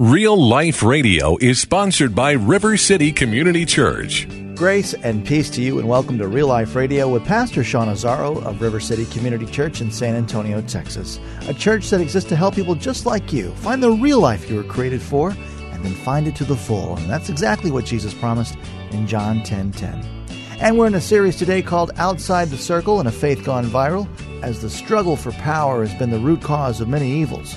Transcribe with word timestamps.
Real 0.00 0.36
Life 0.36 0.82
Radio 0.82 1.36
is 1.36 1.60
sponsored 1.60 2.16
by 2.16 2.32
River 2.32 2.76
City 2.76 3.12
Community 3.12 3.64
Church. 3.64 4.26
Grace 4.56 4.92
and 4.92 5.24
peace 5.24 5.48
to 5.50 5.62
you, 5.62 5.78
and 5.78 5.88
welcome 5.88 6.18
to 6.18 6.26
Real 6.26 6.48
Life 6.48 6.74
Radio 6.74 7.08
with 7.08 7.24
Pastor 7.24 7.62
Sean 7.62 7.86
Azzaro 7.86 8.44
of 8.44 8.60
River 8.60 8.80
City 8.80 9.04
Community 9.04 9.46
Church 9.46 9.80
in 9.80 9.92
San 9.92 10.16
Antonio, 10.16 10.60
Texas. 10.62 11.20
A 11.42 11.54
church 11.54 11.90
that 11.90 12.00
exists 12.00 12.28
to 12.30 12.34
help 12.34 12.56
people 12.56 12.74
just 12.74 13.06
like 13.06 13.32
you 13.32 13.54
find 13.58 13.80
the 13.80 13.92
real 13.92 14.18
life 14.18 14.50
you 14.50 14.56
were 14.56 14.64
created 14.64 15.00
for 15.00 15.30
and 15.30 15.84
then 15.84 15.94
find 15.94 16.26
it 16.26 16.34
to 16.34 16.44
the 16.44 16.56
full. 16.56 16.96
And 16.96 17.08
that's 17.08 17.28
exactly 17.28 17.70
what 17.70 17.84
Jesus 17.84 18.14
promised 18.14 18.56
in 18.90 19.06
John 19.06 19.44
10 19.44 19.70
10. 19.70 20.26
And 20.58 20.76
we're 20.76 20.88
in 20.88 20.96
a 20.96 21.00
series 21.00 21.36
today 21.36 21.62
called 21.62 21.92
Outside 21.98 22.48
the 22.48 22.58
Circle 22.58 22.98
and 22.98 23.08
a 23.08 23.12
Faith 23.12 23.44
Gone 23.44 23.66
Viral, 23.66 24.08
as 24.42 24.60
the 24.60 24.70
struggle 24.70 25.14
for 25.14 25.30
power 25.30 25.86
has 25.86 25.96
been 26.00 26.10
the 26.10 26.18
root 26.18 26.42
cause 26.42 26.80
of 26.80 26.88
many 26.88 27.12
evils. 27.12 27.54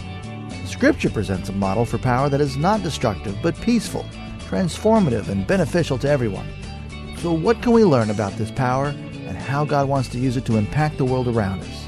Scripture 0.68 1.10
presents 1.10 1.48
a 1.48 1.54
model 1.54 1.86
for 1.86 1.98
power 1.98 2.28
that 2.28 2.42
is 2.42 2.58
not 2.58 2.84
destructive, 2.84 3.38
but 3.42 3.60
peaceful, 3.62 4.06
transformative, 4.50 5.30
and 5.30 5.48
beneficial 5.48 5.98
to 5.98 6.10
everyone. 6.10 6.48
So, 7.20 7.32
what 7.32 7.62
can 7.62 7.72
we 7.72 7.86
learn 7.86 8.10
about 8.10 8.34
this 8.34 8.52
power 8.52 8.88
and 8.88 9.38
how 9.38 9.64
God 9.64 9.88
wants 9.88 10.10
to 10.10 10.20
use 10.20 10.36
it 10.36 10.46
to 10.46 10.58
impact 10.58 10.98
the 10.98 11.06
world 11.06 11.30
around 11.30 11.62
us? 11.62 11.88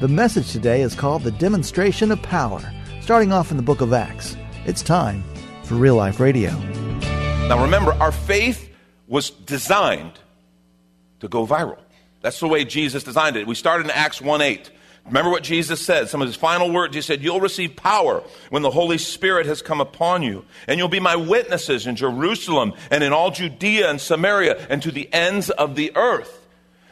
The 0.00 0.06
message 0.06 0.52
today 0.52 0.82
is 0.82 0.94
called 0.94 1.24
The 1.24 1.32
Demonstration 1.32 2.12
of 2.12 2.22
Power, 2.22 2.60
starting 3.00 3.32
off 3.32 3.50
in 3.50 3.56
the 3.56 3.62
book 3.62 3.80
of 3.80 3.92
Acts. 3.92 4.36
It's 4.66 4.82
time 4.82 5.24
for 5.64 5.74
Real 5.74 5.96
Life 5.96 6.20
Radio. 6.20 6.52
Now, 7.48 7.60
remember, 7.60 7.92
our 7.94 8.12
faith 8.12 8.70
was 9.08 9.30
designed 9.30 10.20
to 11.18 11.28
go 11.28 11.44
viral. 11.44 11.78
That's 12.22 12.38
the 12.38 12.48
way 12.48 12.64
Jesus 12.64 13.02
designed 13.02 13.36
it. 13.36 13.48
We 13.48 13.56
started 13.56 13.86
in 13.86 13.90
Acts 13.90 14.22
1 14.22 14.40
8. 14.40 14.70
Remember 15.06 15.30
what 15.30 15.42
Jesus 15.42 15.84
said, 15.84 16.08
some 16.08 16.22
of 16.22 16.28
his 16.28 16.36
final 16.36 16.72
words. 16.72 16.94
He 16.94 17.02
said, 17.02 17.22
You'll 17.22 17.40
receive 17.40 17.76
power 17.76 18.22
when 18.48 18.62
the 18.62 18.70
Holy 18.70 18.96
Spirit 18.96 19.46
has 19.46 19.60
come 19.60 19.80
upon 19.80 20.22
you, 20.22 20.44
and 20.66 20.78
you'll 20.78 20.88
be 20.88 21.00
my 21.00 21.16
witnesses 21.16 21.86
in 21.86 21.94
Jerusalem 21.94 22.72
and 22.90 23.04
in 23.04 23.12
all 23.12 23.30
Judea 23.30 23.90
and 23.90 24.00
Samaria 24.00 24.66
and 24.70 24.82
to 24.82 24.90
the 24.90 25.12
ends 25.12 25.50
of 25.50 25.76
the 25.76 25.92
earth. 25.94 26.40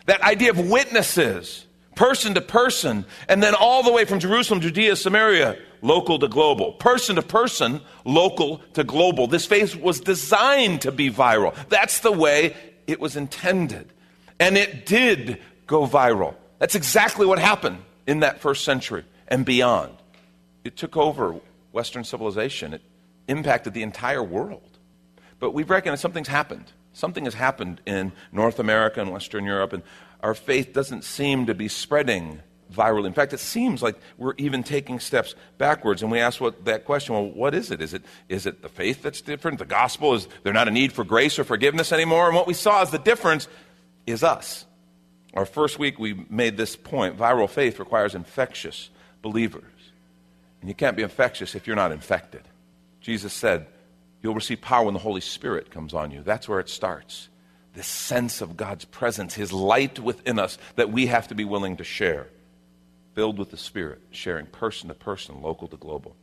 That 0.06 0.20
idea 0.20 0.50
of 0.50 0.58
witnesses, 0.58 1.64
person 1.94 2.34
to 2.34 2.42
person, 2.42 3.06
and 3.28 3.42
then 3.42 3.54
all 3.54 3.82
the 3.82 3.92
way 3.92 4.04
from 4.04 4.18
Jerusalem, 4.18 4.60
Judea, 4.60 4.96
Samaria, 4.96 5.56
local 5.80 6.18
to 6.18 6.28
global. 6.28 6.72
Person 6.72 7.16
to 7.16 7.22
person, 7.22 7.80
local 8.04 8.58
to 8.74 8.84
global. 8.84 9.26
This 9.26 9.46
faith 9.46 9.74
was 9.74 10.00
designed 10.00 10.82
to 10.82 10.92
be 10.92 11.10
viral. 11.10 11.54
That's 11.70 12.00
the 12.00 12.12
way 12.12 12.54
it 12.86 13.00
was 13.00 13.16
intended. 13.16 13.90
And 14.38 14.58
it 14.58 14.84
did 14.84 15.40
go 15.66 15.86
viral. 15.86 16.34
That's 16.58 16.74
exactly 16.74 17.24
what 17.24 17.38
happened 17.38 17.78
in 18.06 18.20
that 18.20 18.40
first 18.40 18.64
century 18.64 19.04
and 19.28 19.44
beyond. 19.44 19.96
It 20.64 20.76
took 20.76 20.96
over 20.96 21.36
Western 21.72 22.04
civilization, 22.04 22.74
it 22.74 22.82
impacted 23.28 23.74
the 23.74 23.82
entire 23.82 24.22
world. 24.22 24.78
But 25.38 25.52
we've 25.52 25.68
reckoned 25.68 25.98
something's 25.98 26.28
happened. 26.28 26.66
Something 26.92 27.24
has 27.24 27.34
happened 27.34 27.80
in 27.86 28.12
North 28.30 28.58
America 28.58 29.00
and 29.00 29.10
Western 29.10 29.44
Europe, 29.44 29.72
and 29.72 29.82
our 30.20 30.34
faith 30.34 30.72
doesn't 30.72 31.04
seem 31.04 31.46
to 31.46 31.54
be 31.54 31.68
spreading 31.68 32.42
virally. 32.72 33.06
In 33.06 33.12
fact, 33.12 33.32
it 33.32 33.40
seems 33.40 33.82
like 33.82 33.96
we're 34.18 34.34
even 34.38 34.62
taking 34.62 34.98
steps 34.98 35.34
backwards. 35.58 36.02
And 36.02 36.10
we 36.10 36.20
ask 36.20 36.40
what, 36.40 36.64
that 36.64 36.84
question 36.84 37.14
well, 37.14 37.26
what 37.26 37.54
is 37.54 37.70
it? 37.70 37.80
Is, 37.80 37.94
it? 37.94 38.02
is 38.28 38.46
it 38.46 38.62
the 38.62 38.68
faith 38.68 39.02
that's 39.02 39.20
different? 39.20 39.58
The 39.58 39.64
gospel? 39.64 40.14
Is 40.14 40.28
there 40.42 40.52
not 40.52 40.68
a 40.68 40.70
need 40.70 40.92
for 40.92 41.04
grace 41.04 41.38
or 41.38 41.44
forgiveness 41.44 41.92
anymore? 41.92 42.26
And 42.26 42.34
what 42.34 42.46
we 42.46 42.54
saw 42.54 42.82
is 42.82 42.90
the 42.90 42.98
difference 42.98 43.48
is 44.06 44.22
us. 44.22 44.64
Our 45.34 45.46
first 45.46 45.78
week, 45.78 45.98
we 45.98 46.26
made 46.28 46.56
this 46.56 46.76
point 46.76 47.16
viral 47.16 47.48
faith 47.48 47.78
requires 47.78 48.14
infectious 48.14 48.90
believers. 49.22 49.64
And 50.60 50.68
you 50.68 50.74
can't 50.74 50.96
be 50.96 51.02
infectious 51.02 51.54
if 51.54 51.66
you're 51.66 51.76
not 51.76 51.92
infected. 51.92 52.42
Jesus 53.00 53.32
said, 53.32 53.66
You'll 54.22 54.34
receive 54.34 54.60
power 54.60 54.84
when 54.84 54.94
the 54.94 55.00
Holy 55.00 55.20
Spirit 55.20 55.70
comes 55.70 55.94
on 55.94 56.12
you. 56.12 56.22
That's 56.22 56.48
where 56.48 56.60
it 56.60 56.68
starts. 56.68 57.28
This 57.74 57.88
sense 57.88 58.40
of 58.40 58.56
God's 58.56 58.84
presence, 58.84 59.34
His 59.34 59.52
light 59.52 59.98
within 59.98 60.38
us 60.38 60.58
that 60.76 60.92
we 60.92 61.06
have 61.06 61.28
to 61.28 61.34
be 61.34 61.44
willing 61.44 61.78
to 61.78 61.84
share. 61.84 62.28
Filled 63.14 63.38
with 63.38 63.50
the 63.50 63.56
Spirit, 63.56 64.00
sharing 64.10 64.46
person 64.46 64.88
to 64.88 64.94
person, 64.94 65.42
local 65.42 65.66
to 65.68 65.76
global. 65.76 66.14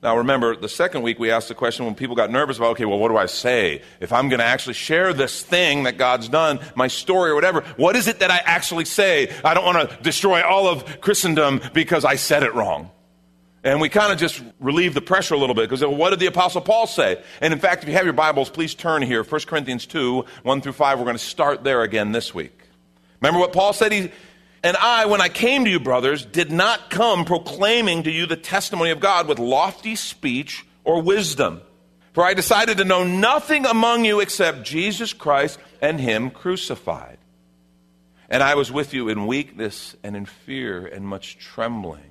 Now, 0.00 0.18
remember, 0.18 0.54
the 0.54 0.68
second 0.68 1.02
week 1.02 1.18
we 1.18 1.32
asked 1.32 1.48
the 1.48 1.56
question 1.56 1.84
when 1.84 1.96
people 1.96 2.14
got 2.14 2.30
nervous 2.30 2.56
about, 2.56 2.70
okay, 2.70 2.84
well, 2.84 3.00
what 3.00 3.08
do 3.08 3.16
I 3.16 3.26
say? 3.26 3.82
If 3.98 4.12
I'm 4.12 4.28
going 4.28 4.38
to 4.38 4.44
actually 4.44 4.74
share 4.74 5.12
this 5.12 5.42
thing 5.42 5.82
that 5.84 5.98
God's 5.98 6.28
done, 6.28 6.60
my 6.76 6.86
story 6.86 7.32
or 7.32 7.34
whatever, 7.34 7.62
what 7.76 7.96
is 7.96 8.06
it 8.06 8.20
that 8.20 8.30
I 8.30 8.38
actually 8.38 8.84
say? 8.84 9.34
I 9.44 9.54
don't 9.54 9.64
want 9.64 9.90
to 9.90 9.96
destroy 10.02 10.46
all 10.46 10.68
of 10.68 11.00
Christendom 11.00 11.60
because 11.74 12.04
I 12.04 12.14
said 12.14 12.44
it 12.44 12.54
wrong. 12.54 12.92
And 13.64 13.80
we 13.80 13.88
kind 13.88 14.12
of 14.12 14.18
just 14.20 14.40
relieve 14.60 14.94
the 14.94 15.00
pressure 15.00 15.34
a 15.34 15.38
little 15.38 15.54
bit 15.54 15.62
because 15.62 15.82
uh, 15.82 15.90
what 15.90 16.10
did 16.10 16.20
the 16.20 16.26
Apostle 16.26 16.60
Paul 16.60 16.86
say? 16.86 17.20
And 17.40 17.52
in 17.52 17.58
fact, 17.58 17.82
if 17.82 17.88
you 17.88 17.96
have 17.96 18.04
your 18.04 18.12
Bibles, 18.12 18.50
please 18.50 18.76
turn 18.76 19.02
here. 19.02 19.24
1 19.24 19.40
Corinthians 19.42 19.84
2, 19.84 20.24
1 20.44 20.60
through 20.60 20.72
5. 20.72 20.98
We're 20.98 21.04
going 21.04 21.16
to 21.16 21.22
start 21.22 21.64
there 21.64 21.82
again 21.82 22.12
this 22.12 22.32
week. 22.32 22.56
Remember 23.20 23.40
what 23.40 23.52
Paul 23.52 23.72
said? 23.72 23.90
He, 23.90 24.12
and 24.62 24.76
I, 24.76 25.06
when 25.06 25.20
I 25.20 25.28
came 25.28 25.64
to 25.64 25.70
you, 25.70 25.78
brothers, 25.78 26.24
did 26.24 26.50
not 26.50 26.90
come 26.90 27.24
proclaiming 27.24 28.02
to 28.04 28.10
you 28.10 28.26
the 28.26 28.36
testimony 28.36 28.90
of 28.90 29.00
God 29.00 29.28
with 29.28 29.38
lofty 29.38 29.94
speech 29.94 30.66
or 30.84 31.00
wisdom. 31.00 31.62
For 32.12 32.24
I 32.24 32.34
decided 32.34 32.78
to 32.78 32.84
know 32.84 33.04
nothing 33.04 33.66
among 33.66 34.04
you 34.04 34.20
except 34.20 34.64
Jesus 34.64 35.12
Christ 35.12 35.58
and 35.80 36.00
Him 36.00 36.30
crucified. 36.30 37.18
And 38.28 38.42
I 38.42 38.56
was 38.56 38.72
with 38.72 38.92
you 38.92 39.08
in 39.08 39.26
weakness 39.26 39.94
and 40.02 40.16
in 40.16 40.26
fear 40.26 40.84
and 40.84 41.06
much 41.06 41.38
trembling 41.38 42.07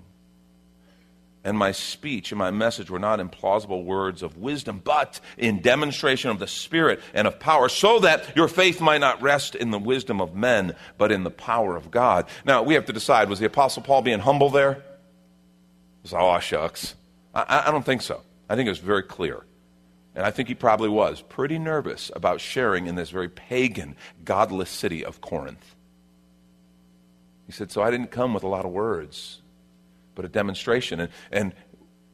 and 1.48 1.58
my 1.58 1.72
speech 1.72 2.34
and 2.34 2.38
my 2.38 2.52
message 2.52 2.90
were 2.90 3.00
not 3.00 3.22
in 3.22 3.30
plausible 3.30 3.86
words 3.86 4.22
of 4.22 4.36
wisdom, 4.36 4.82
but 4.84 5.22
in 5.38 5.62
demonstration 5.62 6.30
of 6.30 6.40
the 6.40 6.48
Spirit 6.48 7.00
and 7.14 7.26
of 7.26 7.40
power, 7.40 7.70
so 7.70 8.00
that 8.00 8.36
your 8.36 8.50
faith 8.50 8.82
might 8.82 8.98
not 8.98 9.22
rest 9.22 9.56
in 9.56 9.72
the 9.72 9.80
wisdom 9.80 10.20
of 10.20 10.36
men, 10.36 10.76
but 10.98 11.10
in 11.10 11.24
the 11.24 11.32
power 11.32 11.78
of 11.78 11.90
God. 11.90 12.26
Now, 12.44 12.64
we 12.64 12.74
have 12.74 12.86
to 12.88 12.94
decide 12.94 13.30
was 13.30 13.40
the 13.40 13.46
Apostle 13.46 13.82
Paul 13.82 14.02
being 14.02 14.20
humble 14.20 14.50
there? 14.50 14.84
Was, 16.04 16.14
oh, 16.14 16.38
shucks. 16.40 16.96
I, 17.34 17.64
I 17.68 17.72
don't 17.72 17.86
think 17.86 18.02
so. 18.02 18.22
I 18.50 18.58
think 18.58 18.68
it 18.68 18.72
was 18.72 18.80
very 18.80 19.04
clear. 19.04 19.46
And 20.16 20.26
I 20.26 20.32
think 20.32 20.50
he 20.50 20.56
probably 20.56 20.90
was 20.90 21.22
pretty 21.22 21.60
nervous 21.60 22.12
about 22.14 22.42
sharing 22.42 22.88
in 22.88 22.96
this 22.96 23.10
very 23.10 23.30
pagan, 23.30 23.96
godless 24.26 24.70
city 24.70 25.06
of 25.06 25.22
Corinth. 25.22 25.76
He 27.46 27.54
said, 27.54 27.72
So 27.72 27.82
I 27.82 27.90
didn't 27.90 28.12
come 28.12 28.34
with 28.34 28.44
a 28.44 28.50
lot 28.50 28.66
of 28.66 28.72
words 28.72 29.42
but 30.18 30.26
a 30.26 30.28
demonstration. 30.28 31.00
And, 31.00 31.10
and 31.32 31.54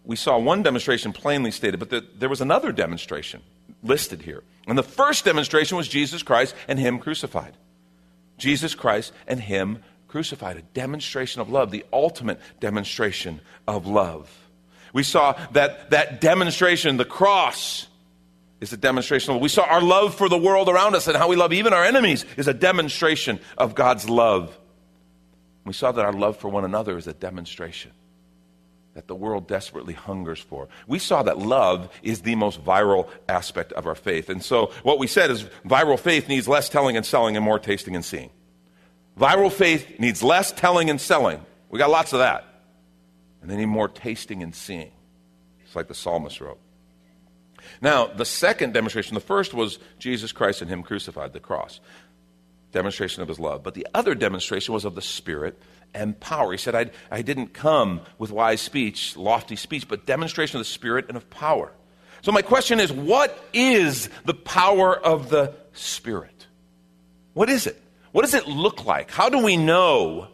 we 0.03 0.15
saw 0.15 0.37
one 0.37 0.61
demonstration 0.61 1.13
plainly 1.13 1.49
stated, 1.49 1.79
but 1.79 1.89
the, 1.89 2.05
there 2.19 2.29
was 2.29 2.41
another 2.41 2.71
demonstration 2.71 3.41
listed 3.81 4.21
here. 4.21 4.43
And 4.67 4.77
the 4.77 4.83
first 4.83 5.25
demonstration 5.25 5.77
was 5.77 5.87
Jesus 5.87 6.21
Christ 6.21 6.53
and 6.67 6.77
Him 6.77 6.99
crucified. 6.99 7.57
Jesus 8.37 8.75
Christ 8.75 9.13
and 9.25 9.39
Him 9.39 9.79
crucified, 10.07 10.57
a 10.57 10.61
demonstration 10.73 11.41
of 11.41 11.49
love, 11.49 11.71
the 11.71 11.85
ultimate 11.91 12.39
demonstration 12.59 13.39
of 13.67 13.87
love. 13.87 14.29
We 14.91 15.03
saw 15.03 15.33
that 15.53 15.89
that 15.89 16.21
demonstration, 16.21 16.97
the 16.97 17.05
cross, 17.05 17.87
is 18.59 18.73
a 18.73 18.77
demonstration 18.77 19.31
of 19.31 19.35
love. 19.35 19.41
We 19.41 19.49
saw 19.49 19.63
our 19.63 19.81
love 19.81 20.15
for 20.15 20.29
the 20.29 20.37
world 20.37 20.69
around 20.69 20.95
us 20.95 21.07
and 21.07 21.17
how 21.17 21.29
we 21.29 21.35
love 21.35 21.53
even 21.53 21.73
our 21.73 21.83
enemies 21.83 22.25
is 22.37 22.47
a 22.47 22.53
demonstration 22.53 23.39
of 23.57 23.75
God's 23.75 24.09
love. 24.09 24.57
We 25.65 25.73
saw 25.73 25.91
that 25.91 26.03
our 26.03 26.13
love 26.13 26.37
for 26.37 26.49
one 26.49 26.65
another 26.65 26.97
is 26.97 27.07
a 27.07 27.13
demonstration 27.13 27.91
that 28.93 29.07
the 29.07 29.15
world 29.15 29.47
desperately 29.47 29.93
hungers 29.93 30.39
for. 30.39 30.67
We 30.87 30.99
saw 30.99 31.23
that 31.23 31.39
love 31.39 31.89
is 32.03 32.21
the 32.21 32.35
most 32.35 32.63
viral 32.63 33.09
aspect 33.27 33.71
of 33.73 33.87
our 33.87 33.95
faith. 33.95 34.29
And 34.29 34.43
so 34.43 34.71
what 34.83 34.99
we 34.99 35.07
said 35.07 35.31
is 35.31 35.43
viral 35.65 35.99
faith 35.99 36.27
needs 36.27 36.47
less 36.47 36.69
telling 36.69 36.95
and 36.95 37.05
selling 37.05 37.35
and 37.35 37.43
more 37.43 37.59
tasting 37.59 37.95
and 37.95 38.05
seeing. 38.05 38.29
Viral 39.19 39.51
faith 39.51 39.99
needs 39.99 40.21
less 40.21 40.51
telling 40.51 40.89
and 40.89 41.01
selling. 41.01 41.43
We 41.69 41.79
got 41.79 41.89
lots 41.89 42.13
of 42.13 42.19
that. 42.19 42.45
And 43.41 43.49
they 43.49 43.57
need 43.57 43.65
more 43.65 43.87
tasting 43.87 44.43
and 44.43 44.53
seeing. 44.53 44.91
It's 45.65 45.75
like 45.75 45.87
the 45.87 45.95
psalmist 45.95 46.39
wrote. 46.39 46.59
Now, 47.81 48.07
the 48.07 48.25
second 48.25 48.73
demonstration, 48.73 49.15
the 49.15 49.21
first 49.21 49.53
was 49.53 49.79
Jesus 49.97 50.31
Christ 50.31 50.61
and 50.61 50.69
Him 50.69 50.83
crucified, 50.83 51.33
the 51.33 51.39
cross 51.39 51.79
demonstration 52.73 53.21
of 53.21 53.29
his 53.29 53.39
love. 53.39 53.63
But 53.63 53.75
the 53.75 53.87
other 53.93 54.15
demonstration 54.15 54.73
was 54.73 54.83
of 54.83 54.95
the 54.95 55.01
Spirit 55.01 55.57
and 55.93 56.19
power. 56.19 56.51
He 56.51 56.57
said, 56.57 56.75
I, 56.75 56.91
I 57.09 57.21
didn't 57.21 57.53
come 57.53 58.01
with 58.17 58.31
wise 58.31 58.59
speech, 58.59 59.15
lofty 59.15 59.55
speech, 59.55 59.87
but 59.87 60.05
demonstration 60.05 60.57
of 60.57 60.61
the 60.61 60.69
Spirit 60.69 61.05
and 61.07 61.15
of 61.15 61.29
power. 61.29 61.71
So, 62.21 62.31
my 62.31 62.41
question 62.41 62.79
is 62.79 62.91
what 62.91 63.37
is 63.53 64.09
the 64.25 64.33
power 64.33 64.95
of 64.97 65.29
the 65.29 65.53
Spirit? 65.73 66.47
What 67.33 67.49
is 67.49 67.67
it? 67.67 67.81
What 68.11 68.23
does 68.23 68.33
it 68.33 68.47
look 68.47 68.85
like? 68.85 69.11
How 69.11 69.29
do 69.29 69.39
we 69.39 69.57
know 69.57 70.27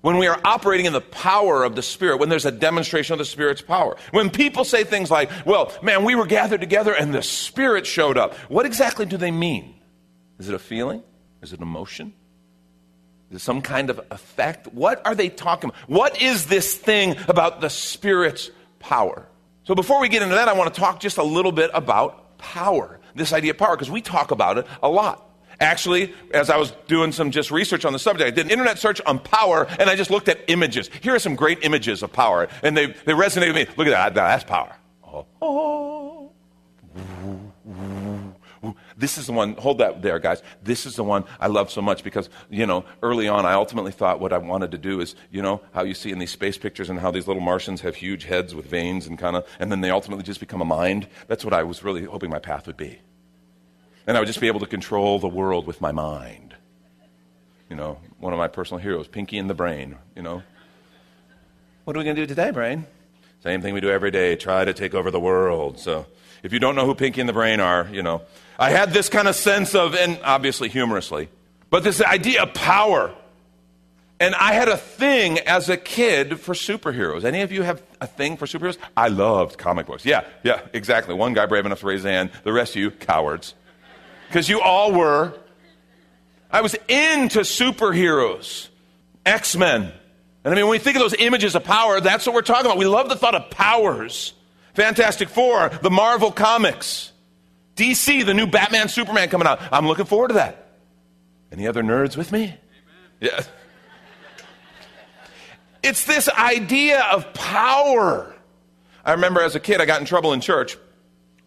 when 0.00 0.16
we 0.16 0.26
are 0.26 0.40
operating 0.44 0.86
in 0.86 0.92
the 0.92 1.00
power 1.00 1.62
of 1.62 1.76
the 1.76 1.82
Spirit, 1.82 2.18
when 2.18 2.28
there's 2.28 2.46
a 2.46 2.50
demonstration 2.50 3.12
of 3.12 3.18
the 3.18 3.24
Spirit's 3.24 3.62
power? 3.62 3.96
When 4.10 4.30
people 4.30 4.64
say 4.64 4.82
things 4.84 5.10
like, 5.10 5.30
well, 5.46 5.72
man, 5.82 6.04
we 6.04 6.14
were 6.14 6.26
gathered 6.26 6.60
together 6.60 6.92
and 6.92 7.14
the 7.14 7.22
Spirit 7.22 7.86
showed 7.86 8.18
up, 8.18 8.34
what 8.48 8.66
exactly 8.66 9.06
do 9.06 9.16
they 9.16 9.30
mean? 9.30 9.74
Is 10.38 10.48
it 10.48 10.54
a 10.54 10.58
feeling? 10.58 11.02
Is 11.42 11.52
it 11.52 11.60
emotion? 11.60 12.14
Is 13.30 13.36
it 13.36 13.40
some 13.40 13.62
kind 13.62 13.90
of 13.90 14.00
effect? 14.10 14.68
What 14.68 15.04
are 15.06 15.14
they 15.14 15.28
talking 15.28 15.70
about? 15.70 15.80
What 15.88 16.22
is 16.22 16.46
this 16.46 16.74
thing 16.74 17.16
about 17.28 17.60
the 17.60 17.68
Spirit's 17.70 18.50
power? 18.78 19.26
So 19.64 19.74
before 19.74 20.00
we 20.00 20.08
get 20.08 20.22
into 20.22 20.34
that, 20.34 20.48
I 20.48 20.54
want 20.54 20.72
to 20.72 20.80
talk 20.80 21.00
just 21.00 21.18
a 21.18 21.22
little 21.22 21.52
bit 21.52 21.70
about 21.74 22.38
power. 22.38 23.00
This 23.14 23.32
idea 23.32 23.52
of 23.52 23.58
power, 23.58 23.76
because 23.76 23.90
we 23.90 24.00
talk 24.00 24.30
about 24.30 24.58
it 24.58 24.66
a 24.82 24.88
lot. 24.88 25.28
Actually, 25.60 26.12
as 26.32 26.50
I 26.50 26.56
was 26.56 26.72
doing 26.88 27.12
some 27.12 27.30
just 27.30 27.50
research 27.50 27.84
on 27.84 27.92
the 27.92 27.98
subject, 27.98 28.26
I 28.26 28.30
did 28.30 28.46
an 28.46 28.50
internet 28.50 28.78
search 28.78 29.00
on 29.02 29.18
power 29.18 29.66
and 29.78 29.88
I 29.88 29.94
just 29.94 30.10
looked 30.10 30.28
at 30.28 30.40
images. 30.48 30.90
Here 31.02 31.14
are 31.14 31.20
some 31.20 31.36
great 31.36 31.60
images 31.62 32.02
of 32.02 32.12
power, 32.12 32.48
and 32.62 32.76
they, 32.76 32.86
they 32.86 33.12
resonated 33.12 33.54
with 33.54 33.68
me. 33.68 33.74
Look 33.76 33.86
at 33.86 33.90
that, 33.90 34.14
that's 34.14 34.44
power. 34.44 34.74
Oh. 35.40 36.32
This 38.96 39.18
is 39.18 39.26
the 39.26 39.32
one, 39.32 39.54
hold 39.54 39.78
that 39.78 40.02
there, 40.02 40.18
guys. 40.20 40.42
This 40.62 40.86
is 40.86 40.94
the 40.94 41.02
one 41.02 41.24
I 41.40 41.48
love 41.48 41.70
so 41.70 41.82
much 41.82 42.04
because, 42.04 42.30
you 42.48 42.64
know, 42.64 42.84
early 43.02 43.26
on 43.26 43.44
I 43.44 43.54
ultimately 43.54 43.90
thought 43.90 44.20
what 44.20 44.32
I 44.32 44.38
wanted 44.38 44.70
to 44.70 44.78
do 44.78 45.00
is, 45.00 45.16
you 45.30 45.42
know, 45.42 45.60
how 45.72 45.82
you 45.82 45.94
see 45.94 46.12
in 46.12 46.18
these 46.20 46.30
space 46.30 46.56
pictures 46.56 46.88
and 46.88 47.00
how 47.00 47.10
these 47.10 47.26
little 47.26 47.42
Martians 47.42 47.80
have 47.80 47.96
huge 47.96 48.24
heads 48.24 48.54
with 48.54 48.66
veins 48.66 49.06
and 49.06 49.18
kind 49.18 49.34
of, 49.34 49.46
and 49.58 49.72
then 49.72 49.80
they 49.80 49.90
ultimately 49.90 50.22
just 50.22 50.38
become 50.38 50.62
a 50.62 50.64
mind. 50.64 51.08
That's 51.26 51.44
what 51.44 51.52
I 51.52 51.64
was 51.64 51.82
really 51.82 52.04
hoping 52.04 52.30
my 52.30 52.38
path 52.38 52.68
would 52.68 52.76
be. 52.76 53.00
And 54.06 54.16
I 54.16 54.20
would 54.20 54.26
just 54.26 54.40
be 54.40 54.46
able 54.46 54.60
to 54.60 54.66
control 54.66 55.18
the 55.18 55.28
world 55.28 55.66
with 55.66 55.80
my 55.80 55.92
mind. 55.92 56.54
You 57.68 57.76
know, 57.76 57.98
one 58.18 58.32
of 58.32 58.38
my 58.38 58.48
personal 58.48 58.80
heroes, 58.80 59.08
Pinky 59.08 59.38
and 59.38 59.50
the 59.50 59.54
Brain, 59.54 59.96
you 60.14 60.22
know. 60.22 60.42
What 61.84 61.96
are 61.96 61.98
we 61.98 62.04
going 62.04 62.16
to 62.16 62.22
do 62.22 62.26
today, 62.26 62.52
Brain? 62.52 62.86
Same 63.42 63.60
thing 63.60 63.74
we 63.74 63.80
do 63.80 63.90
every 63.90 64.12
day 64.12 64.36
try 64.36 64.64
to 64.64 64.72
take 64.72 64.94
over 64.94 65.10
the 65.10 65.18
world. 65.18 65.78
So 65.80 66.06
if 66.44 66.52
you 66.52 66.60
don't 66.60 66.76
know 66.76 66.86
who 66.86 66.94
Pinky 66.94 67.20
and 67.20 67.28
the 67.28 67.32
Brain 67.32 67.58
are, 67.58 67.88
you 67.90 68.02
know, 68.02 68.22
I 68.58 68.70
had 68.70 68.92
this 68.92 69.08
kind 69.08 69.26
of 69.26 69.34
sense 69.34 69.74
of, 69.74 69.96
and 69.96 70.20
obviously 70.22 70.68
humorously, 70.68 71.28
but 71.68 71.82
this 71.82 72.00
idea 72.00 72.44
of 72.44 72.54
power. 72.54 73.12
And 74.20 74.36
I 74.36 74.52
had 74.52 74.68
a 74.68 74.76
thing 74.76 75.40
as 75.40 75.68
a 75.68 75.76
kid 75.76 76.38
for 76.38 76.54
superheroes. 76.54 77.24
Any 77.24 77.40
of 77.40 77.50
you 77.50 77.62
have 77.62 77.82
a 78.00 78.06
thing 78.06 78.36
for 78.36 78.46
superheroes? 78.46 78.78
I 78.96 79.08
loved 79.08 79.58
comic 79.58 79.86
books. 79.86 80.04
Yeah, 80.04 80.24
yeah, 80.44 80.60
exactly. 80.72 81.12
One 81.12 81.32
guy 81.32 81.46
brave 81.46 81.66
enough 81.66 81.80
to 81.80 81.86
raise 81.86 82.02
his 82.02 82.10
hand. 82.10 82.30
The 82.44 82.52
rest 82.52 82.76
of 82.76 82.82
you, 82.82 82.92
cowards. 82.92 83.54
Because 84.28 84.48
you 84.48 84.60
all 84.60 84.92
were. 84.92 85.34
I 86.52 86.60
was 86.60 86.76
into 86.86 87.40
superheroes, 87.40 88.68
X 89.26 89.56
Men. 89.56 89.92
And 90.44 90.52
I 90.52 90.56
mean, 90.56 90.64
when 90.64 90.72
we 90.72 90.78
think 90.78 90.96
of 90.96 91.02
those 91.02 91.14
images 91.14 91.54
of 91.54 91.64
power, 91.64 92.00
that's 92.00 92.26
what 92.26 92.34
we're 92.34 92.42
talking 92.42 92.66
about. 92.66 92.78
We 92.78 92.86
love 92.86 93.08
the 93.08 93.16
thought 93.16 93.34
of 93.34 93.50
powers. 93.50 94.34
Fantastic 94.74 95.28
Four, 95.28 95.68
the 95.82 95.90
Marvel 95.90 96.32
Comics. 96.32 97.12
DC, 97.76 98.24
the 98.26 98.34
new 98.34 98.46
Batman 98.46 98.88
Superman 98.88 99.28
coming 99.28 99.46
out. 99.46 99.60
I'm 99.70 99.86
looking 99.86 100.04
forward 100.04 100.28
to 100.28 100.34
that. 100.34 100.78
Any 101.50 101.66
other 101.66 101.82
nerds 101.82 102.16
with 102.16 102.32
me? 102.32 102.44
Amen. 102.44 102.58
Yeah. 103.20 103.40
It's 105.82 106.04
this 106.04 106.28
idea 106.28 107.02
of 107.02 107.32
power. 107.34 108.34
I 109.04 109.12
remember 109.12 109.42
as 109.42 109.54
a 109.54 109.60
kid, 109.60 109.80
I 109.80 109.84
got 109.84 110.00
in 110.00 110.06
trouble 110.06 110.32
in 110.32 110.40
church 110.40 110.76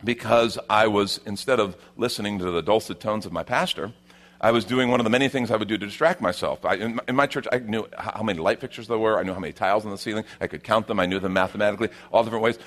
because 0.04 0.60
I 0.70 0.88
was, 0.88 1.20
instead 1.26 1.60
of 1.60 1.78
listening 1.96 2.40
to 2.40 2.52
the 2.52 2.62
dulcet 2.62 3.00
tones 3.00 3.26
of 3.26 3.32
my 3.32 3.44
pastor, 3.44 3.94
I 4.40 4.52
was 4.52 4.66
doing 4.66 4.90
one 4.90 5.00
of 5.00 5.06
the 5.06 5.10
many 5.10 5.30
things 5.30 5.50
I 5.50 5.56
would 5.56 5.68
do 5.68 5.78
to 5.78 5.86
distract 5.86 6.22
myself. 6.22 6.66
I, 6.66 6.76
in, 6.76 6.96
my, 6.96 7.04
in, 7.08 7.16
my, 7.16 7.26
church, 7.26 7.48
I 7.52 7.60
knew 7.60 7.88
how 7.98 8.22
many 8.22 8.40
light 8.40 8.60
fixtures 8.60 8.88
there 8.88 8.98
were. 8.98 9.18
I 9.18 9.24
knew 9.24 9.34
how 9.34 9.40
many 9.40 9.54
tiles 9.54 9.86
on 9.86 9.92
the 9.92 9.98
ceiling. 9.98 10.26
I 10.42 10.48
could 10.48 10.64
count 10.64 10.88
them. 10.88 11.00
I 11.00 11.06
knew 11.06 11.20
them 11.20 11.34
mathematically, 11.34 11.90
all 12.12 12.24
different 12.24 12.44
ways. 12.44 12.60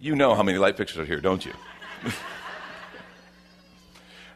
You 0.00 0.14
know 0.14 0.34
how 0.34 0.42
many 0.42 0.58
light 0.58 0.76
fixtures 0.76 1.00
are 1.00 1.06
here, 1.06 1.20
don't 1.20 1.44
you? 1.44 1.52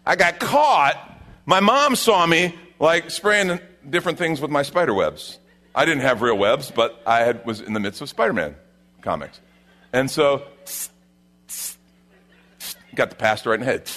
I 0.07 0.17
got 0.17 0.41
caught. 0.41 1.21
My 1.45 1.61
mom 1.61 1.95
saw 1.95 2.27
me 2.27 2.55
like 2.79 3.11
spraying 3.11 3.61
different 3.89 4.19
things 4.19 4.41
with 4.41 4.51
my 4.51 4.63
spider 4.63 4.95
webs. 4.95 5.39
I 5.75 5.85
didn't 5.85 6.03
have 6.03 6.23
real 6.23 6.37
webs, 6.37 6.71
but 6.71 7.01
I 7.07 7.21
had, 7.21 7.45
was 7.47 7.61
in 7.61 7.75
the 7.75 7.81
midst 7.81 8.01
of 8.01 8.09
Spider 8.09 8.33
Man 8.33 8.57
comics. 9.03 9.41
And 9.93 10.11
so, 10.11 10.43
got 12.95 13.11
the 13.11 13.17
pastor 13.17 13.51
right 13.51 13.61
in 13.61 13.67
the 13.67 13.73
head. 13.73 13.91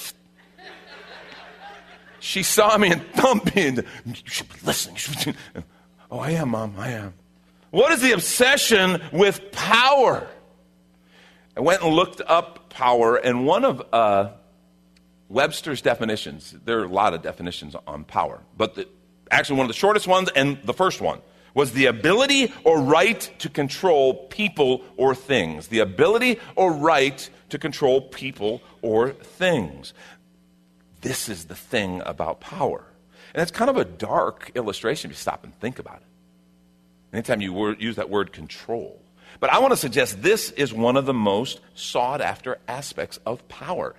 She 2.23 2.41
saw 2.41 2.77
me 2.77 2.89
and 2.89 3.05
thumped 3.07 3.53
and 3.57 3.83
you 4.05 4.15
should 4.23 4.47
be 4.47 4.55
listening. 4.63 5.35
Oh, 6.09 6.19
I 6.19 6.31
am, 6.31 6.51
Mom, 6.51 6.75
I 6.77 6.91
am. 6.91 7.15
What 7.69 7.91
is 7.91 8.01
the 8.01 8.13
obsession 8.13 9.01
with 9.11 9.51
power? 9.51 10.25
I 11.57 11.59
went 11.59 11.81
and 11.83 11.93
looked 11.93 12.21
up 12.25 12.69
power, 12.69 13.17
and 13.17 13.45
one 13.45 13.65
of 13.65 13.83
uh, 13.91 14.29
Webster's 15.27 15.81
definitions, 15.81 16.55
there 16.63 16.79
are 16.79 16.85
a 16.85 16.87
lot 16.87 17.13
of 17.13 17.23
definitions 17.23 17.75
on 17.85 18.05
power, 18.05 18.39
but 18.55 18.75
the, 18.75 18.87
actually 19.29 19.57
one 19.57 19.65
of 19.65 19.69
the 19.69 19.77
shortest 19.77 20.07
ones 20.07 20.29
and 20.33 20.59
the 20.63 20.73
first 20.73 21.01
one 21.01 21.19
was 21.53 21.73
the 21.73 21.87
ability 21.87 22.53
or 22.63 22.79
right 22.79 23.29
to 23.39 23.49
control 23.49 24.13
people 24.27 24.81
or 24.95 25.13
things. 25.13 25.67
The 25.67 25.79
ability 25.79 26.39
or 26.55 26.71
right 26.71 27.29
to 27.49 27.59
control 27.59 27.99
people 27.99 28.61
or 28.81 29.09
things. 29.11 29.93
This 31.03 31.29
is 31.29 31.45
the 31.45 31.55
thing 31.55 32.01
about 32.05 32.39
power. 32.39 32.83
And 33.33 33.41
it's 33.41 33.51
kind 33.51 33.69
of 33.69 33.77
a 33.77 33.85
dark 33.85 34.51
illustration 34.55 35.11
if 35.11 35.17
you 35.17 35.19
stop 35.19 35.43
and 35.43 35.57
think 35.59 35.77
about 35.77 35.97
it. 35.97 37.15
Anytime 37.15 37.41
you 37.41 37.75
use 37.77 37.97
that 37.97 38.09
word 38.09 38.31
control. 38.31 38.99
But 39.39 39.51
I 39.51 39.59
want 39.59 39.71
to 39.71 39.77
suggest 39.77 40.21
this 40.21 40.49
is 40.51 40.73
one 40.73 40.95
of 40.95 41.05
the 41.05 41.13
most 41.13 41.59
sought 41.75 42.21
after 42.21 42.57
aspects 42.67 43.19
of 43.25 43.47
power. 43.49 43.95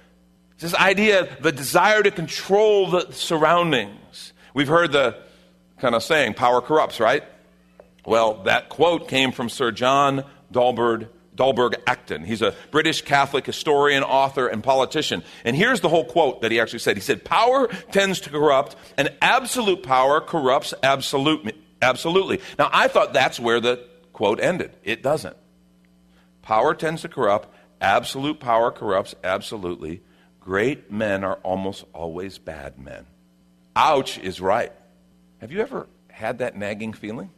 It's 0.54 0.62
this 0.62 0.74
idea, 0.74 1.36
the 1.40 1.52
desire 1.52 2.02
to 2.02 2.10
control 2.10 2.90
the 2.90 3.12
surroundings. 3.12 4.32
We've 4.54 4.68
heard 4.68 4.92
the 4.92 5.16
kind 5.78 5.94
of 5.94 6.02
saying, 6.02 6.34
power 6.34 6.60
corrupts, 6.60 7.00
right? 7.00 7.24
Well, 8.06 8.44
that 8.44 8.68
quote 8.68 9.08
came 9.08 9.32
from 9.32 9.48
Sir 9.48 9.70
John 9.72 10.24
Dalberg, 10.52 11.08
Dalberg 11.36 11.74
Acton. 11.86 12.24
He's 12.24 12.42
a 12.42 12.54
British 12.70 13.02
Catholic 13.02 13.44
historian, 13.44 14.02
author, 14.02 14.46
and 14.46 14.62
politician. 14.62 15.24
And 15.44 15.56
here's 15.56 15.80
the 15.80 15.88
whole 15.88 16.04
quote 16.04 16.42
that 16.42 16.50
he 16.50 16.60
actually 16.60 16.78
said. 16.78 16.96
He 16.96 17.02
said, 17.02 17.24
Power 17.24 17.68
tends 17.90 18.20
to 18.20 18.30
corrupt, 18.30 18.76
and 18.96 19.12
absolute 19.20 19.82
power 19.82 20.20
corrupts 20.20 20.74
absolute, 20.82 21.54
absolutely. 21.82 22.40
Now, 22.58 22.70
I 22.72 22.88
thought 22.88 23.12
that's 23.12 23.40
where 23.40 23.60
the 23.60 23.84
quote 24.12 24.40
ended. 24.40 24.76
It 24.84 25.02
doesn't. 25.02 25.36
Power 26.42 26.74
tends 26.74 27.02
to 27.02 27.08
corrupt, 27.08 27.48
absolute 27.80 28.38
power 28.38 28.70
corrupts 28.70 29.14
absolutely. 29.24 30.02
Great 30.40 30.92
men 30.92 31.24
are 31.24 31.36
almost 31.42 31.84
always 31.94 32.38
bad 32.38 32.78
men. 32.78 33.06
Ouch 33.74 34.18
is 34.18 34.40
right. 34.40 34.72
Have 35.38 35.50
you 35.50 35.60
ever 35.60 35.88
had 36.10 36.38
that 36.38 36.56
nagging 36.56 36.92
feeling? 36.92 37.30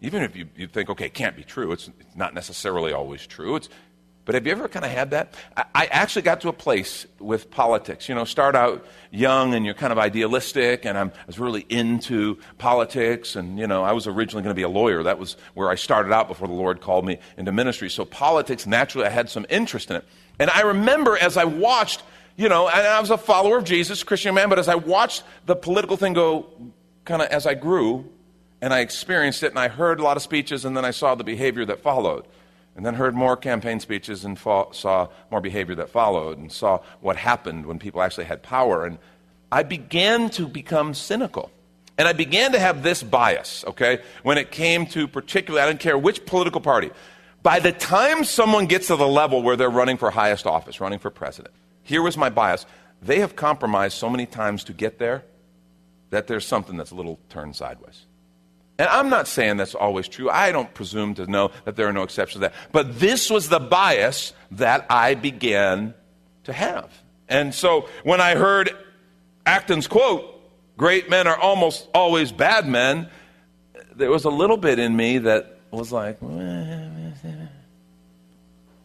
Even 0.00 0.22
if 0.22 0.36
you, 0.36 0.48
you 0.56 0.66
think, 0.66 0.90
okay, 0.90 1.06
it 1.06 1.14
can't 1.14 1.36
be 1.36 1.42
true, 1.42 1.72
it's, 1.72 1.88
it's 2.00 2.16
not 2.16 2.34
necessarily 2.34 2.92
always 2.92 3.26
true. 3.26 3.56
It's, 3.56 3.68
but 4.26 4.34
have 4.34 4.44
you 4.44 4.52
ever 4.52 4.68
kind 4.68 4.84
of 4.84 4.90
had 4.90 5.12
that? 5.12 5.34
I, 5.56 5.64
I, 5.72 5.86
actually 5.86 6.22
got 6.22 6.40
to 6.40 6.48
a 6.48 6.52
place 6.52 7.06
with 7.20 7.48
politics. 7.48 8.08
You 8.08 8.16
know, 8.16 8.24
start 8.24 8.56
out 8.56 8.84
young 9.12 9.54
and 9.54 9.64
you're 9.64 9.74
kind 9.74 9.92
of 9.92 9.98
idealistic, 9.98 10.84
and 10.84 10.98
I'm, 10.98 11.12
I 11.16 11.26
was 11.28 11.38
really 11.38 11.64
into 11.68 12.38
politics. 12.58 13.36
And, 13.36 13.56
you 13.56 13.68
know, 13.68 13.84
I 13.84 13.92
was 13.92 14.08
originally 14.08 14.42
going 14.42 14.50
to 14.50 14.58
be 14.58 14.64
a 14.64 14.68
lawyer. 14.68 15.04
That 15.04 15.20
was 15.20 15.36
where 15.54 15.70
I 15.70 15.76
started 15.76 16.12
out 16.12 16.26
before 16.26 16.48
the 16.48 16.54
Lord 16.54 16.80
called 16.80 17.06
me 17.06 17.18
into 17.36 17.52
ministry. 17.52 17.88
So, 17.88 18.04
politics, 18.04 18.66
naturally, 18.66 19.06
I 19.06 19.10
had 19.10 19.30
some 19.30 19.46
interest 19.48 19.90
in 19.90 19.96
it. 19.96 20.04
And 20.40 20.50
I 20.50 20.62
remember 20.62 21.16
as 21.16 21.36
I 21.36 21.44
watched 21.44 22.02
you 22.38 22.50
know, 22.50 22.68
and 22.68 22.86
I 22.86 23.00
was 23.00 23.08
a 23.08 23.16
follower 23.16 23.56
of 23.56 23.64
Jesus, 23.64 24.02
Christian 24.02 24.34
man, 24.34 24.50
but 24.50 24.58
as 24.58 24.68
I 24.68 24.74
watched 24.74 25.22
the 25.46 25.56
political 25.56 25.96
thing 25.96 26.12
go 26.12 26.52
kind 27.06 27.22
of 27.22 27.28
as 27.28 27.46
I 27.46 27.54
grew 27.54 28.12
and 28.60 28.72
I 28.72 28.80
experienced 28.80 29.42
it 29.42 29.50
and 29.50 29.58
I 29.58 29.68
heard 29.68 30.00
a 30.00 30.02
lot 30.02 30.16
of 30.16 30.22
speeches 30.22 30.64
and 30.64 30.76
then 30.76 30.84
I 30.84 30.90
saw 30.90 31.14
the 31.14 31.24
behavior 31.24 31.64
that 31.66 31.82
followed. 31.82 32.26
And 32.74 32.84
then 32.84 32.94
heard 32.94 33.14
more 33.14 33.38
campaign 33.38 33.80
speeches 33.80 34.24
and 34.26 34.38
fo- 34.38 34.70
saw 34.72 35.08
more 35.30 35.40
behavior 35.40 35.74
that 35.76 35.88
followed 35.88 36.36
and 36.36 36.52
saw 36.52 36.80
what 37.00 37.16
happened 37.16 37.64
when 37.64 37.78
people 37.78 38.02
actually 38.02 38.26
had 38.26 38.42
power. 38.42 38.84
And 38.84 38.98
I 39.50 39.62
began 39.62 40.28
to 40.30 40.46
become 40.46 40.92
cynical. 40.92 41.50
And 41.96 42.06
I 42.06 42.12
began 42.12 42.52
to 42.52 42.58
have 42.58 42.82
this 42.82 43.02
bias, 43.02 43.64
okay, 43.66 44.02
when 44.22 44.36
it 44.36 44.50
came 44.50 44.86
to 44.88 45.08
particularly, 45.08 45.62
I 45.62 45.66
didn't 45.68 45.80
care 45.80 45.96
which 45.96 46.26
political 46.26 46.60
party. 46.60 46.90
By 47.42 47.60
the 47.60 47.72
time 47.72 48.24
someone 48.24 48.66
gets 48.66 48.88
to 48.88 48.96
the 48.96 49.06
level 49.06 49.42
where 49.42 49.56
they're 49.56 49.70
running 49.70 49.96
for 49.96 50.10
highest 50.10 50.46
office, 50.46 50.78
running 50.80 50.98
for 50.98 51.10
president, 51.10 51.54
here 51.82 52.02
was 52.02 52.18
my 52.18 52.28
bias. 52.28 52.66
They 53.00 53.20
have 53.20 53.36
compromised 53.36 53.96
so 53.96 54.10
many 54.10 54.26
times 54.26 54.64
to 54.64 54.74
get 54.74 54.98
there 54.98 55.24
that 56.10 56.26
there's 56.26 56.46
something 56.46 56.76
that's 56.76 56.90
a 56.90 56.94
little 56.94 57.18
turned 57.28 57.56
sideways. 57.56 58.05
And 58.78 58.88
I'm 58.88 59.08
not 59.08 59.26
saying 59.26 59.56
that's 59.56 59.74
always 59.74 60.06
true. 60.06 60.28
I 60.28 60.52
don't 60.52 60.72
presume 60.74 61.14
to 61.14 61.26
know 61.26 61.50
that 61.64 61.76
there 61.76 61.88
are 61.88 61.92
no 61.92 62.02
exceptions 62.02 62.34
to 62.34 62.40
that. 62.40 62.54
But 62.72 63.00
this 63.00 63.30
was 63.30 63.48
the 63.48 63.60
bias 63.60 64.34
that 64.52 64.86
I 64.90 65.14
began 65.14 65.94
to 66.44 66.52
have. 66.52 66.90
And 67.28 67.54
so 67.54 67.88
when 68.04 68.20
I 68.20 68.34
heard 68.34 68.70
Acton's 69.46 69.86
quote, 69.86 70.24
great 70.76 71.08
men 71.08 71.26
are 71.26 71.38
almost 71.38 71.88
always 71.94 72.32
bad 72.32 72.68
men, 72.68 73.08
there 73.94 74.10
was 74.10 74.24
a 74.24 74.30
little 74.30 74.58
bit 74.58 74.78
in 74.78 74.94
me 74.94 75.18
that 75.18 75.58
was 75.70 75.90
like, 75.90 76.18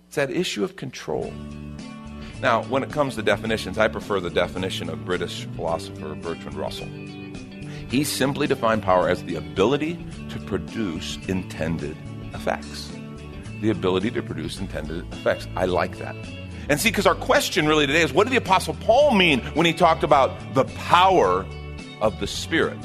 it's 0.07 0.15
that 0.15 0.31
issue 0.31 0.63
of 0.63 0.77
control. 0.77 1.33
Now, 2.41 2.63
when 2.63 2.81
it 2.81 2.91
comes 2.91 3.15
to 3.15 3.21
definitions, 3.21 3.77
I 3.77 3.87
prefer 3.87 4.19
the 4.19 4.29
definition 4.29 4.89
of 4.89 5.05
British 5.05 5.45
philosopher 5.55 6.15
Bertrand 6.15 6.55
Russell. 6.55 6.87
He 7.91 8.05
simply 8.05 8.47
defined 8.47 8.83
power 8.83 9.09
as 9.09 9.21
the 9.25 9.35
ability 9.35 10.03
to 10.29 10.39
produce 10.39 11.17
intended 11.27 11.97
effects. 12.33 12.89
the 13.61 13.69
ability 13.69 14.09
to 14.09 14.23
produce 14.23 14.59
intended 14.59 15.05
effects. 15.13 15.47
I 15.55 15.65
like 15.65 15.99
that. 15.99 16.15
And 16.67 16.79
see, 16.79 16.89
because 16.89 17.05
our 17.05 17.15
question 17.15 17.67
really 17.67 17.85
today 17.85 18.01
is 18.01 18.11
what 18.11 18.23
did 18.23 18.31
the 18.31 18.37
Apostle 18.37 18.73
Paul 18.81 19.13
mean 19.13 19.39
when 19.53 19.65
he 19.65 19.73
talked 19.73 20.03
about 20.03 20.31
the 20.55 20.63
power 20.63 21.45
of 22.01 22.19
the 22.19 22.27
Spirit? 22.27 22.77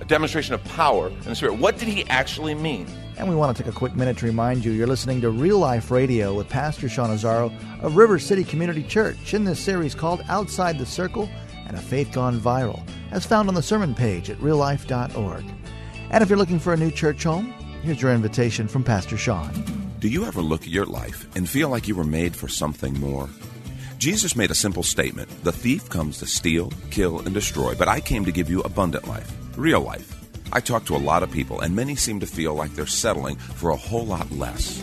A 0.00 0.04
demonstration 0.04 0.54
of 0.54 0.64
power 0.64 1.08
in 1.08 1.24
the 1.24 1.34
Spirit. 1.34 1.58
What 1.58 1.76
did 1.76 1.88
he 1.88 2.04
actually 2.08 2.54
mean? 2.54 2.86
And 3.18 3.28
we 3.28 3.34
want 3.34 3.54
to 3.54 3.62
take 3.62 3.70
a 3.70 3.76
quick 3.76 3.94
minute 3.94 4.16
to 4.18 4.26
remind 4.26 4.64
you 4.64 4.72
you're 4.72 4.86
listening 4.86 5.20
to 5.20 5.30
Real 5.30 5.58
Life 5.58 5.90
Radio 5.90 6.34
with 6.34 6.48
Pastor 6.48 6.88
Sean 6.88 7.10
Azzaro 7.10 7.52
of 7.82 7.96
River 7.96 8.18
City 8.18 8.42
Community 8.42 8.82
Church 8.82 9.34
in 9.34 9.44
this 9.44 9.60
series 9.60 9.94
called 9.94 10.22
Outside 10.28 10.78
the 10.78 10.86
Circle 10.86 11.28
and 11.72 11.80
a 11.80 11.82
Faith 11.82 12.12
Gone 12.12 12.38
Viral, 12.38 12.86
as 13.10 13.24
found 13.24 13.48
on 13.48 13.54
the 13.54 13.62
sermon 13.62 13.94
page 13.94 14.28
at 14.28 14.38
reallife.org. 14.38 15.44
And 16.10 16.22
if 16.22 16.28
you're 16.28 16.38
looking 16.38 16.58
for 16.58 16.74
a 16.74 16.76
new 16.76 16.90
church 16.90 17.24
home, 17.24 17.52
here's 17.82 18.02
your 18.02 18.12
invitation 18.12 18.68
from 18.68 18.84
Pastor 18.84 19.16
Sean. 19.16 19.52
Do 19.98 20.08
you 20.08 20.26
ever 20.26 20.42
look 20.42 20.62
at 20.62 20.68
your 20.68 20.84
life 20.84 21.34
and 21.34 21.48
feel 21.48 21.70
like 21.70 21.88
you 21.88 21.94
were 21.94 22.04
made 22.04 22.36
for 22.36 22.48
something 22.48 22.98
more? 23.00 23.28
Jesus 23.96 24.36
made 24.36 24.50
a 24.50 24.54
simple 24.54 24.82
statement 24.82 25.30
The 25.44 25.52
thief 25.52 25.88
comes 25.88 26.18
to 26.18 26.26
steal, 26.26 26.72
kill, 26.90 27.20
and 27.20 27.32
destroy, 27.32 27.74
but 27.74 27.88
I 27.88 28.00
came 28.00 28.24
to 28.24 28.32
give 28.32 28.50
you 28.50 28.60
abundant 28.60 29.08
life, 29.08 29.32
real 29.56 29.80
life. 29.80 30.20
I 30.52 30.60
talk 30.60 30.84
to 30.86 30.96
a 30.96 30.98
lot 30.98 31.22
of 31.22 31.30
people, 31.30 31.60
and 31.60 31.74
many 31.74 31.96
seem 31.96 32.20
to 32.20 32.26
feel 32.26 32.54
like 32.54 32.74
they're 32.74 32.86
settling 32.86 33.36
for 33.36 33.70
a 33.70 33.76
whole 33.76 34.04
lot 34.04 34.30
less. 34.32 34.82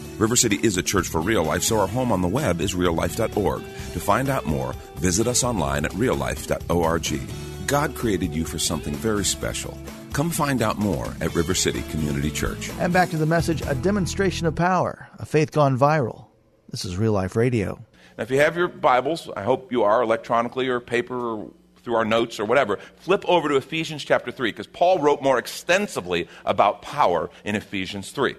River 0.21 0.35
City 0.35 0.59
is 0.61 0.77
a 0.77 0.83
church 0.83 1.07
for 1.07 1.19
real 1.19 1.43
life, 1.43 1.63
so 1.63 1.79
our 1.79 1.87
home 1.87 2.11
on 2.11 2.21
the 2.21 2.27
web 2.27 2.61
is 2.61 2.75
reallife.org. 2.75 3.61
To 3.63 3.99
find 3.99 4.29
out 4.29 4.45
more, 4.45 4.73
visit 4.97 5.25
us 5.25 5.43
online 5.43 5.83
at 5.83 5.91
reallife.org. 5.93 7.21
God 7.65 7.95
created 7.95 8.35
you 8.35 8.45
for 8.45 8.59
something 8.59 8.93
very 8.93 9.25
special. 9.25 9.75
Come 10.13 10.29
find 10.29 10.61
out 10.61 10.77
more 10.77 11.11
at 11.21 11.33
River 11.33 11.55
City 11.55 11.81
Community 11.89 12.29
Church. 12.29 12.69
And 12.77 12.93
back 12.93 13.09
to 13.09 13.17
the 13.17 13.25
message 13.25 13.63
a 13.63 13.73
demonstration 13.73 14.45
of 14.45 14.53
power, 14.53 15.09
a 15.17 15.25
faith 15.25 15.51
gone 15.51 15.75
viral. 15.75 16.27
This 16.69 16.85
is 16.85 16.97
Real 16.97 17.13
Life 17.13 17.35
Radio. 17.35 17.83
Now, 18.15 18.23
if 18.23 18.29
you 18.29 18.37
have 18.41 18.55
your 18.55 18.67
Bibles, 18.67 19.27
I 19.35 19.41
hope 19.41 19.71
you 19.71 19.81
are 19.81 20.03
electronically 20.03 20.67
or 20.67 20.79
paper 20.79 21.17
or 21.17 21.51
through 21.81 21.95
our 21.95 22.05
notes 22.05 22.39
or 22.39 22.45
whatever, 22.45 22.77
flip 22.97 23.25
over 23.27 23.49
to 23.49 23.55
Ephesians 23.55 24.03
chapter 24.03 24.31
3 24.31 24.51
because 24.51 24.67
Paul 24.67 24.99
wrote 24.99 25.23
more 25.23 25.39
extensively 25.39 26.27
about 26.45 26.83
power 26.83 27.31
in 27.43 27.55
Ephesians 27.55 28.11
3. 28.11 28.35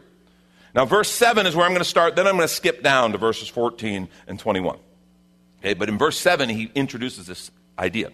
Now, 0.75 0.87
verse 0.87 1.11
7 1.11 1.47
is 1.47 1.55
where 1.55 1.67
I'm 1.67 1.73
going 1.73 1.81
to 1.81 1.89
start, 1.89 2.17
then 2.17 2.27
I'm 2.27 2.37
going 2.37 2.49
to 2.49 2.55
skip 2.55 2.83
down 2.83 3.13
to 3.13 3.19
verses 3.19 3.49
14 3.49 4.09
and 4.27 4.39
21. 4.39 4.79
Okay, 5.61 5.75
but 5.75 5.89
in 5.89 5.99
verse 5.99 6.19
7, 6.19 6.49
he 6.49 6.71
introduces 6.75 7.27
this 7.27 7.51
idea. 7.79 8.11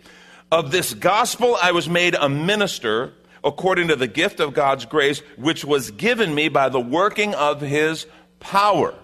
Of 0.50 0.70
this 0.70 0.94
gospel 0.94 1.56
I 1.60 1.72
was 1.72 1.88
made 1.88 2.14
a 2.14 2.28
minister 2.28 3.12
according 3.44 3.88
to 3.88 3.96
the 3.96 4.06
gift 4.06 4.40
of 4.40 4.54
God's 4.54 4.84
grace, 4.84 5.20
which 5.36 5.64
was 5.64 5.90
given 5.92 6.34
me 6.34 6.48
by 6.48 6.68
the 6.68 6.80
working 6.80 7.34
of 7.34 7.60
his 7.60 8.06
power. 8.40 8.94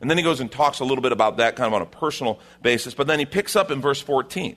And 0.00 0.10
then 0.10 0.18
he 0.18 0.22
goes 0.22 0.40
and 0.40 0.50
talks 0.50 0.80
a 0.80 0.84
little 0.84 1.02
bit 1.02 1.12
about 1.12 1.38
that 1.38 1.56
kind 1.56 1.66
of 1.66 1.74
on 1.74 1.82
a 1.82 1.86
personal 1.86 2.38
basis. 2.62 2.94
But 2.94 3.06
then 3.06 3.18
he 3.18 3.26
picks 3.26 3.56
up 3.56 3.70
in 3.70 3.80
verse 3.80 4.00
14. 4.00 4.56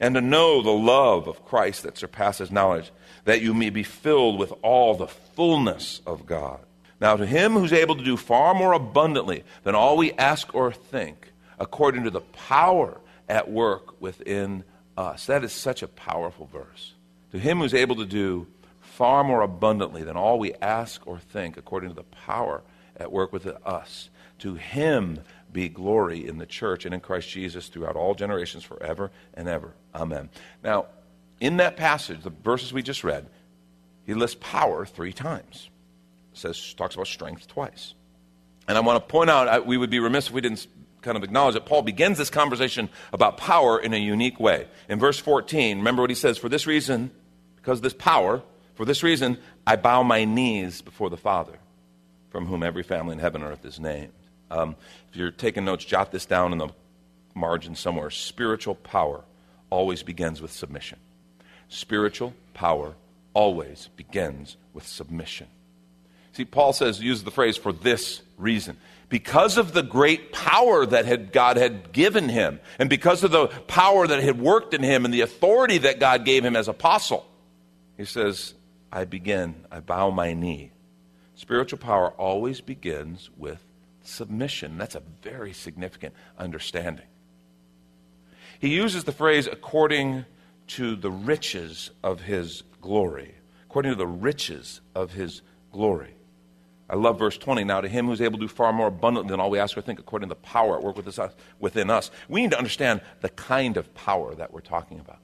and 0.00 0.14
to 0.14 0.20
know 0.20 0.62
the 0.62 0.70
love 0.70 1.28
of 1.28 1.44
Christ 1.44 1.82
that 1.82 1.98
surpasses 1.98 2.50
knowledge, 2.50 2.90
that 3.24 3.42
you 3.42 3.54
may 3.54 3.70
be 3.70 3.82
filled 3.82 4.38
with 4.38 4.52
all 4.62 4.94
the 4.94 5.08
fullness 5.08 6.00
of 6.06 6.26
God. 6.26 6.60
Now, 7.00 7.16
to 7.16 7.26
him 7.26 7.52
who's 7.52 7.72
able 7.72 7.96
to 7.96 8.04
do 8.04 8.16
far 8.16 8.54
more 8.54 8.72
abundantly 8.72 9.44
than 9.62 9.74
all 9.74 9.96
we 9.96 10.12
ask 10.12 10.54
or 10.54 10.72
think, 10.72 11.32
according 11.58 12.04
to 12.04 12.10
the 12.10 12.20
power 12.20 13.00
at 13.28 13.50
work 13.50 14.00
within 14.00 14.64
us. 14.96 15.26
That 15.26 15.44
is 15.44 15.52
such 15.52 15.82
a 15.82 15.88
powerful 15.88 16.46
verse. 16.46 16.94
To 17.32 17.38
him 17.38 17.58
who's 17.58 17.74
able 17.74 17.96
to 17.96 18.06
do 18.06 18.46
far 18.80 19.22
more 19.22 19.42
abundantly 19.42 20.02
than 20.02 20.16
all 20.16 20.38
we 20.38 20.54
ask 20.54 21.06
or 21.06 21.18
think, 21.18 21.56
according 21.56 21.90
to 21.90 21.94
the 21.94 22.02
power 22.02 22.62
at 22.96 23.12
work 23.12 23.32
within 23.32 23.54
us. 23.64 24.10
To 24.40 24.54
him 24.54 25.20
be 25.52 25.68
glory 25.68 26.26
in 26.26 26.38
the 26.38 26.46
church 26.46 26.84
and 26.84 26.94
in 26.94 27.00
Christ 27.00 27.28
Jesus 27.28 27.68
throughout 27.68 27.96
all 27.96 28.14
generations, 28.14 28.64
forever 28.64 29.10
and 29.34 29.48
ever. 29.48 29.74
Amen. 29.94 30.28
Now, 30.62 30.86
in 31.40 31.58
that 31.58 31.76
passage, 31.76 32.22
the 32.22 32.30
verses 32.30 32.72
we 32.72 32.82
just 32.82 33.04
read, 33.04 33.26
he 34.04 34.14
lists 34.14 34.36
power 34.40 34.84
three 34.86 35.12
times. 35.12 35.70
says 36.32 36.74
talks 36.74 36.94
about 36.94 37.06
strength 37.06 37.48
twice. 37.48 37.94
And 38.66 38.76
I 38.76 38.80
want 38.80 39.02
to 39.02 39.10
point 39.10 39.30
out, 39.30 39.48
I, 39.48 39.58
we 39.60 39.76
would 39.76 39.90
be 39.90 39.98
remiss 39.98 40.28
if 40.28 40.32
we 40.32 40.40
didn't 40.40 40.66
kind 41.00 41.16
of 41.16 41.22
acknowledge 41.22 41.54
that 41.54 41.64
Paul 41.64 41.82
begins 41.82 42.18
this 42.18 42.30
conversation 42.30 42.88
about 43.12 43.38
power 43.38 43.78
in 43.78 43.94
a 43.94 43.96
unique 43.96 44.38
way. 44.38 44.66
In 44.88 44.98
verse 44.98 45.18
14, 45.18 45.78
remember 45.78 46.02
what 46.02 46.10
he 46.10 46.16
says, 46.16 46.36
For 46.38 46.48
this 46.48 46.66
reason, 46.66 47.10
because 47.56 47.80
this 47.80 47.94
power, 47.94 48.42
for 48.74 48.84
this 48.84 49.02
reason, 49.02 49.38
I 49.66 49.76
bow 49.76 50.02
my 50.02 50.24
knees 50.24 50.82
before 50.82 51.08
the 51.10 51.16
Father, 51.16 51.58
from 52.30 52.46
whom 52.46 52.62
every 52.62 52.82
family 52.82 53.12
in 53.12 53.18
heaven 53.18 53.42
and 53.42 53.52
earth 53.52 53.64
is 53.64 53.80
named. 53.80 54.12
Um, 54.50 54.76
if 55.10 55.16
you're 55.16 55.30
taking 55.30 55.64
notes, 55.64 55.84
jot 55.84 56.10
this 56.12 56.26
down 56.26 56.52
in 56.52 56.58
the 56.58 56.68
margin 57.34 57.74
somewhere. 57.74 58.10
Spiritual 58.10 58.74
power 58.74 59.22
always 59.70 60.02
begins 60.02 60.40
with 60.40 60.52
submission. 60.52 60.98
Spiritual 61.68 62.34
power 62.54 62.94
always 63.34 63.88
begins 63.96 64.56
with 64.72 64.86
submission. 64.86 65.46
See, 66.32 66.44
Paul 66.44 66.72
says, 66.72 67.00
use 67.00 67.24
the 67.24 67.30
phrase 67.30 67.56
for 67.56 67.72
this 67.72 68.22
reason. 68.36 68.76
Because 69.08 69.56
of 69.56 69.72
the 69.72 69.82
great 69.82 70.32
power 70.32 70.84
that 70.84 71.06
had, 71.06 71.32
God 71.32 71.56
had 71.56 71.92
given 71.92 72.28
him, 72.28 72.60
and 72.78 72.90
because 72.90 73.24
of 73.24 73.30
the 73.30 73.48
power 73.48 74.06
that 74.06 74.22
had 74.22 74.38
worked 74.38 74.74
in 74.74 74.82
him 74.82 75.04
and 75.04 75.12
the 75.12 75.22
authority 75.22 75.78
that 75.78 75.98
God 75.98 76.24
gave 76.24 76.44
him 76.44 76.54
as 76.54 76.68
apostle, 76.68 77.26
he 77.96 78.04
says, 78.04 78.54
I 78.92 79.04
begin, 79.04 79.54
I 79.70 79.80
bow 79.80 80.10
my 80.10 80.34
knee. 80.34 80.70
Spiritual 81.34 81.78
power 81.78 82.10
always 82.10 82.60
begins 82.60 83.30
with 83.36 83.62
submission. 84.08 84.78
That's 84.78 84.94
a 84.94 85.02
very 85.22 85.52
significant 85.52 86.14
understanding. 86.36 87.06
He 88.58 88.68
uses 88.68 89.04
the 89.04 89.12
phrase 89.12 89.46
according 89.46 90.24
to 90.68 90.96
the 90.96 91.10
riches 91.10 91.90
of 92.02 92.22
his 92.22 92.62
glory. 92.80 93.34
According 93.68 93.92
to 93.92 93.96
the 93.96 94.06
riches 94.06 94.80
of 94.94 95.12
his 95.12 95.42
glory. 95.72 96.14
I 96.90 96.96
love 96.96 97.18
verse 97.18 97.36
20. 97.36 97.64
Now, 97.64 97.80
to 97.80 97.88
him 97.88 98.06
who's 98.06 98.20
able 98.20 98.38
to 98.38 98.46
do 98.46 98.48
far 98.48 98.72
more 98.72 98.86
abundantly 98.86 99.30
than 99.30 99.40
all 99.40 99.50
we 99.50 99.58
ask 99.58 99.76
or 99.76 99.82
think, 99.82 99.98
according 99.98 100.28
to 100.30 100.34
the 100.34 100.40
power 100.40 100.76
at 100.76 100.82
work 100.82 100.96
within 101.60 101.90
us. 101.90 102.10
We 102.28 102.40
need 102.40 102.52
to 102.52 102.58
understand 102.58 103.02
the 103.20 103.28
kind 103.28 103.76
of 103.76 103.94
power 103.94 104.34
that 104.34 104.52
we're 104.52 104.60
talking 104.60 104.98
about. 104.98 105.18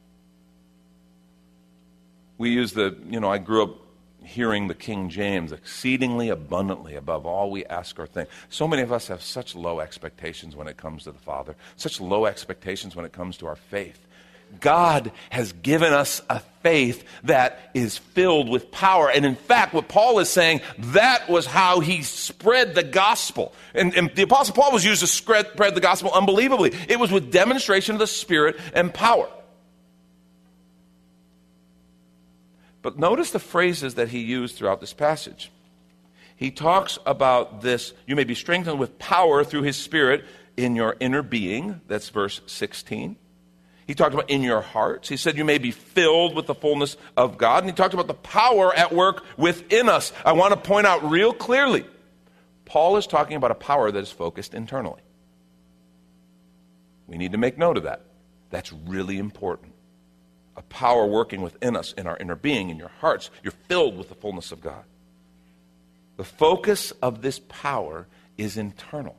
We 2.36 2.50
use 2.50 2.72
the, 2.72 2.96
you 3.08 3.20
know, 3.20 3.30
I 3.30 3.38
grew 3.38 3.62
up 3.62 3.83
hearing 4.24 4.68
the 4.68 4.74
King 4.74 5.08
James 5.08 5.52
exceedingly 5.52 6.28
abundantly 6.28 6.94
above 6.94 7.26
all 7.26 7.50
we 7.50 7.64
ask 7.66 7.98
or 7.98 8.06
think. 8.06 8.28
So 8.48 8.66
many 8.66 8.82
of 8.82 8.92
us 8.92 9.08
have 9.08 9.22
such 9.22 9.54
low 9.54 9.80
expectations 9.80 10.56
when 10.56 10.68
it 10.68 10.76
comes 10.76 11.04
to 11.04 11.12
the 11.12 11.18
Father, 11.18 11.56
such 11.76 12.00
low 12.00 12.26
expectations 12.26 12.96
when 12.96 13.04
it 13.04 13.12
comes 13.12 13.36
to 13.38 13.46
our 13.46 13.56
faith. 13.56 13.98
God 14.60 15.12
has 15.30 15.52
given 15.52 15.92
us 15.92 16.22
a 16.28 16.40
faith 16.62 17.04
that 17.24 17.70
is 17.74 17.98
filled 17.98 18.48
with 18.48 18.70
power. 18.70 19.10
And 19.10 19.26
in 19.26 19.34
fact, 19.34 19.74
what 19.74 19.88
Paul 19.88 20.18
is 20.18 20.28
saying, 20.28 20.60
that 20.78 21.28
was 21.28 21.46
how 21.46 21.80
he 21.80 22.02
spread 22.02 22.74
the 22.74 22.82
gospel. 22.82 23.52
And, 23.74 23.94
and 23.94 24.14
the 24.14 24.22
Apostle 24.22 24.54
Paul 24.54 24.72
was 24.72 24.84
used 24.84 25.00
to 25.00 25.06
spread, 25.06 25.48
spread 25.48 25.74
the 25.74 25.80
gospel 25.80 26.10
unbelievably. 26.12 26.72
It 26.88 26.98
was 26.98 27.10
with 27.10 27.32
demonstration 27.32 27.94
of 27.94 27.98
the 27.98 28.06
Spirit 28.06 28.58
and 28.74 28.92
power. 28.92 29.28
But 32.84 32.98
notice 32.98 33.30
the 33.30 33.38
phrases 33.38 33.94
that 33.94 34.10
he 34.10 34.20
used 34.20 34.56
throughout 34.56 34.78
this 34.82 34.92
passage. 34.92 35.50
He 36.36 36.50
talks 36.50 36.98
about 37.06 37.62
this 37.62 37.94
you 38.06 38.14
may 38.14 38.24
be 38.24 38.34
strengthened 38.34 38.78
with 38.78 38.98
power 38.98 39.42
through 39.42 39.62
his 39.62 39.78
Spirit 39.78 40.26
in 40.58 40.76
your 40.76 40.94
inner 41.00 41.22
being. 41.22 41.80
That's 41.88 42.10
verse 42.10 42.42
16. 42.46 43.16
He 43.86 43.94
talked 43.94 44.12
about 44.12 44.28
in 44.28 44.42
your 44.42 44.60
hearts. 44.60 45.08
He 45.08 45.16
said 45.16 45.38
you 45.38 45.46
may 45.46 45.56
be 45.56 45.70
filled 45.70 46.36
with 46.36 46.44
the 46.44 46.54
fullness 46.54 46.98
of 47.16 47.38
God. 47.38 47.62
And 47.62 47.70
he 47.70 47.74
talked 47.74 47.94
about 47.94 48.06
the 48.06 48.12
power 48.12 48.74
at 48.74 48.92
work 48.92 49.24
within 49.38 49.88
us. 49.88 50.12
I 50.22 50.32
want 50.32 50.52
to 50.52 50.60
point 50.60 50.86
out 50.86 51.10
real 51.10 51.32
clearly 51.32 51.86
Paul 52.66 52.98
is 52.98 53.06
talking 53.06 53.38
about 53.38 53.50
a 53.50 53.54
power 53.54 53.90
that 53.90 53.98
is 53.98 54.10
focused 54.10 54.52
internally. 54.52 55.00
We 57.06 57.16
need 57.16 57.32
to 57.32 57.38
make 57.38 57.56
note 57.56 57.78
of 57.78 57.84
that. 57.84 58.02
That's 58.50 58.74
really 58.74 59.16
important. 59.16 59.73
A 60.56 60.62
power 60.62 61.06
working 61.06 61.42
within 61.42 61.76
us, 61.76 61.92
in 61.94 62.06
our 62.06 62.16
inner 62.16 62.36
being, 62.36 62.70
in 62.70 62.76
your 62.76 62.90
hearts. 63.00 63.30
You're 63.42 63.52
filled 63.68 63.98
with 63.98 64.08
the 64.08 64.14
fullness 64.14 64.52
of 64.52 64.60
God. 64.60 64.84
The 66.16 66.24
focus 66.24 66.92
of 67.02 67.22
this 67.22 67.40
power 67.48 68.06
is 68.36 68.56
internal, 68.56 69.16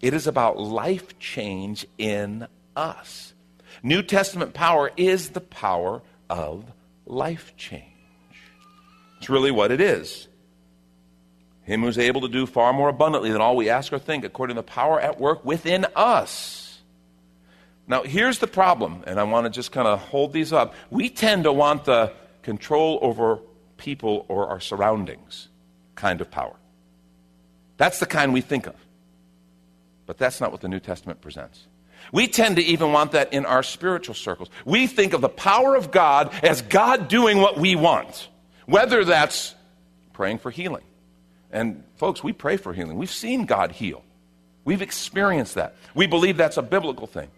it 0.00 0.14
is 0.14 0.26
about 0.26 0.58
life 0.58 1.18
change 1.18 1.86
in 1.98 2.46
us. 2.76 3.32
New 3.82 4.02
Testament 4.02 4.54
power 4.54 4.90
is 4.96 5.30
the 5.30 5.40
power 5.40 6.02
of 6.28 6.64
life 7.06 7.54
change. 7.56 7.84
It's 9.18 9.30
really 9.30 9.50
what 9.50 9.70
it 9.70 9.80
is. 9.80 10.28
Him 11.62 11.82
who's 11.82 11.98
able 11.98 12.22
to 12.22 12.28
do 12.28 12.44
far 12.46 12.72
more 12.72 12.88
abundantly 12.88 13.30
than 13.30 13.40
all 13.40 13.56
we 13.56 13.70
ask 13.70 13.92
or 13.92 13.98
think, 13.98 14.24
according 14.24 14.56
to 14.56 14.62
the 14.62 14.66
power 14.66 15.00
at 15.00 15.20
work 15.20 15.44
within 15.44 15.86
us. 15.94 16.61
Now, 17.92 18.04
here's 18.04 18.38
the 18.38 18.46
problem, 18.46 19.04
and 19.06 19.20
I 19.20 19.24
want 19.24 19.44
to 19.44 19.50
just 19.50 19.70
kind 19.70 19.86
of 19.86 19.98
hold 19.98 20.32
these 20.32 20.50
up. 20.50 20.72
We 20.88 21.10
tend 21.10 21.44
to 21.44 21.52
want 21.52 21.84
the 21.84 22.14
control 22.40 22.98
over 23.02 23.40
people 23.76 24.24
or 24.30 24.48
our 24.48 24.60
surroundings 24.60 25.48
kind 25.94 26.22
of 26.22 26.30
power. 26.30 26.56
That's 27.76 27.98
the 27.98 28.06
kind 28.06 28.32
we 28.32 28.40
think 28.40 28.66
of. 28.66 28.76
But 30.06 30.16
that's 30.16 30.40
not 30.40 30.52
what 30.52 30.62
the 30.62 30.68
New 30.68 30.80
Testament 30.80 31.20
presents. 31.20 31.66
We 32.12 32.28
tend 32.28 32.56
to 32.56 32.62
even 32.62 32.92
want 32.92 33.12
that 33.12 33.34
in 33.34 33.44
our 33.44 33.62
spiritual 33.62 34.14
circles. 34.14 34.48
We 34.64 34.86
think 34.86 35.12
of 35.12 35.20
the 35.20 35.28
power 35.28 35.76
of 35.76 35.90
God 35.90 36.32
as 36.42 36.62
God 36.62 37.08
doing 37.08 37.42
what 37.42 37.58
we 37.58 37.76
want, 37.76 38.26
whether 38.64 39.04
that's 39.04 39.54
praying 40.14 40.38
for 40.38 40.50
healing. 40.50 40.84
And 41.50 41.84
folks, 41.96 42.24
we 42.24 42.32
pray 42.32 42.56
for 42.56 42.72
healing. 42.72 42.96
We've 42.96 43.10
seen 43.10 43.44
God 43.44 43.70
heal. 43.70 44.02
We've 44.64 44.80
experienced 44.80 45.56
that. 45.56 45.76
We 45.94 46.06
believe 46.06 46.38
that's 46.38 46.56
a 46.56 46.62
biblical 46.62 47.06
thing. 47.06 47.28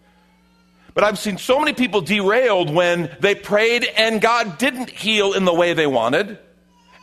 But 0.95 1.05
I've 1.05 1.19
seen 1.19 1.39
so 1.39 1.59
many 1.59 1.73
people 1.73 2.01
derailed 2.01 2.73
when 2.73 3.15
they 3.21 3.35
prayed 3.35 3.85
and 3.85 4.21
God 4.21 4.59
didn't 4.59 4.91
heal 4.91 5.33
in 5.33 5.45
the 5.45 5.53
way 5.53 5.75
they 5.75 5.89
wanted. 5.89 6.39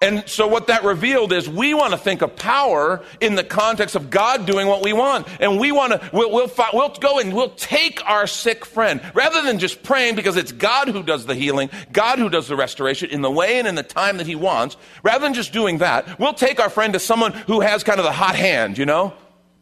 And 0.03 0.27
so 0.27 0.47
what 0.47 0.67
that 0.67 0.83
revealed 0.83 1.31
is 1.31 1.47
we 1.47 1.75
want 1.75 1.91
to 1.91 1.97
think 1.97 2.23
of 2.23 2.35
power 2.35 3.03
in 3.19 3.35
the 3.35 3.43
context 3.43 3.95
of 3.95 4.09
God 4.09 4.47
doing 4.47 4.65
what 4.65 4.81
we 4.83 4.93
want. 4.93 5.27
And 5.39 5.59
we 5.59 5.71
want 5.71 5.93
to, 5.93 6.09
we'll, 6.11 6.31
we'll, 6.31 6.51
we'll 6.73 6.89
go 6.89 7.19
and 7.19 7.31
we'll 7.31 7.51
take 7.51 8.03
our 8.09 8.25
sick 8.25 8.65
friend 8.65 8.99
rather 9.13 9.43
than 9.43 9.59
just 9.59 9.83
praying 9.83 10.15
because 10.15 10.37
it's 10.37 10.51
God 10.51 10.87
who 10.87 11.03
does 11.03 11.27
the 11.27 11.35
healing, 11.35 11.69
God 11.91 12.17
who 12.17 12.29
does 12.29 12.47
the 12.47 12.55
restoration 12.55 13.11
in 13.11 13.21
the 13.21 13.29
way 13.29 13.59
and 13.59 13.67
in 13.67 13.75
the 13.75 13.83
time 13.83 14.17
that 14.17 14.25
he 14.25 14.33
wants. 14.33 14.75
Rather 15.03 15.23
than 15.23 15.35
just 15.35 15.53
doing 15.53 15.77
that, 15.79 16.17
we'll 16.19 16.33
take 16.33 16.59
our 16.59 16.71
friend 16.71 16.93
to 16.93 16.99
someone 16.99 17.33
who 17.33 17.59
has 17.59 17.83
kind 17.83 17.99
of 17.99 18.05
the 18.05 18.11
hot 18.11 18.35
hand, 18.35 18.79
you 18.79 18.87
know? 18.87 19.13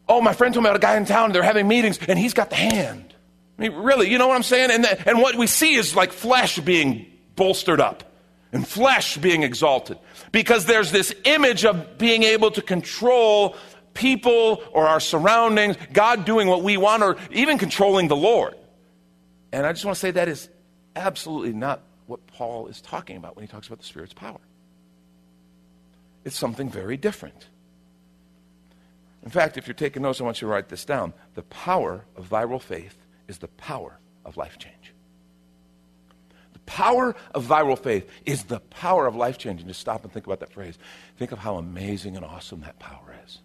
Oh, 0.08 0.22
my 0.22 0.32
friend 0.32 0.54
told 0.54 0.64
me 0.64 0.70
about 0.70 0.76
a 0.76 0.80
guy 0.80 0.96
in 0.96 1.04
town, 1.04 1.32
they're 1.32 1.42
having 1.42 1.68
meetings 1.68 1.98
and 2.08 2.18
he's 2.18 2.32
got 2.32 2.48
the 2.48 2.56
hand. 2.56 3.14
I 3.60 3.68
mean, 3.68 3.74
really, 3.74 4.10
you 4.10 4.16
know 4.16 4.26
what 4.26 4.36
I'm 4.36 4.42
saying? 4.42 4.70
And, 4.70 4.84
the, 4.84 5.08
and 5.08 5.20
what 5.20 5.34
we 5.34 5.46
see 5.46 5.74
is 5.74 5.94
like 5.94 6.12
flesh 6.12 6.58
being 6.60 7.04
bolstered 7.36 7.78
up 7.78 8.02
and 8.52 8.66
flesh 8.66 9.18
being 9.18 9.42
exalted. 9.42 9.98
Because 10.32 10.64
there's 10.64 10.90
this 10.90 11.14
image 11.24 11.66
of 11.66 11.98
being 11.98 12.22
able 12.22 12.50
to 12.52 12.62
control 12.62 13.56
people 13.92 14.62
or 14.72 14.88
our 14.88 14.98
surroundings, 14.98 15.76
God 15.92 16.24
doing 16.24 16.48
what 16.48 16.62
we 16.62 16.78
want, 16.78 17.02
or 17.02 17.18
even 17.32 17.58
controlling 17.58 18.08
the 18.08 18.16
Lord. 18.16 18.54
And 19.52 19.66
I 19.66 19.72
just 19.72 19.84
want 19.84 19.96
to 19.96 20.00
say 20.00 20.12
that 20.12 20.28
is 20.28 20.48
absolutely 20.96 21.52
not 21.52 21.82
what 22.06 22.26
Paul 22.28 22.68
is 22.68 22.80
talking 22.80 23.18
about 23.18 23.36
when 23.36 23.44
he 23.44 23.50
talks 23.50 23.66
about 23.66 23.80
the 23.80 23.84
Spirit's 23.84 24.14
power. 24.14 24.40
It's 26.24 26.36
something 26.36 26.70
very 26.70 26.96
different. 26.96 27.46
In 29.22 29.28
fact, 29.28 29.58
if 29.58 29.66
you're 29.66 29.74
taking 29.74 30.00
notes, 30.00 30.18
I 30.18 30.24
want 30.24 30.40
you 30.40 30.48
to 30.48 30.52
write 30.52 30.70
this 30.70 30.86
down. 30.86 31.12
The 31.34 31.42
power 31.42 32.06
of 32.16 32.26
viral 32.26 32.60
faith 32.60 32.96
is 33.30 33.38
the 33.38 33.48
power 33.48 33.98
of 34.26 34.36
life 34.36 34.58
change 34.58 34.92
The 36.52 36.58
power 36.60 37.16
of 37.34 37.46
viral 37.46 37.78
faith 37.78 38.10
is 38.26 38.44
the 38.44 38.60
power 38.60 39.06
of 39.06 39.16
life 39.16 39.38
changing. 39.38 39.66
Just 39.68 39.80
stop 39.80 40.04
and 40.04 40.12
think 40.12 40.26
about 40.26 40.40
that 40.40 40.52
phrase. 40.52 40.78
Think 41.16 41.32
of 41.32 41.38
how 41.38 41.56
amazing 41.56 42.16
and 42.16 42.24
awesome 42.24 42.60
that 42.60 42.78
power 42.78 43.14
is. 43.24 43.38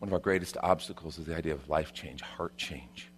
One 0.00 0.08
of 0.08 0.12
our 0.12 0.18
greatest 0.18 0.56
obstacles 0.62 1.18
is 1.18 1.24
the 1.24 1.36
idea 1.36 1.54
of 1.54 1.68
life 1.68 1.92
change, 1.92 2.20
heart 2.20 2.56
change. 2.56 3.08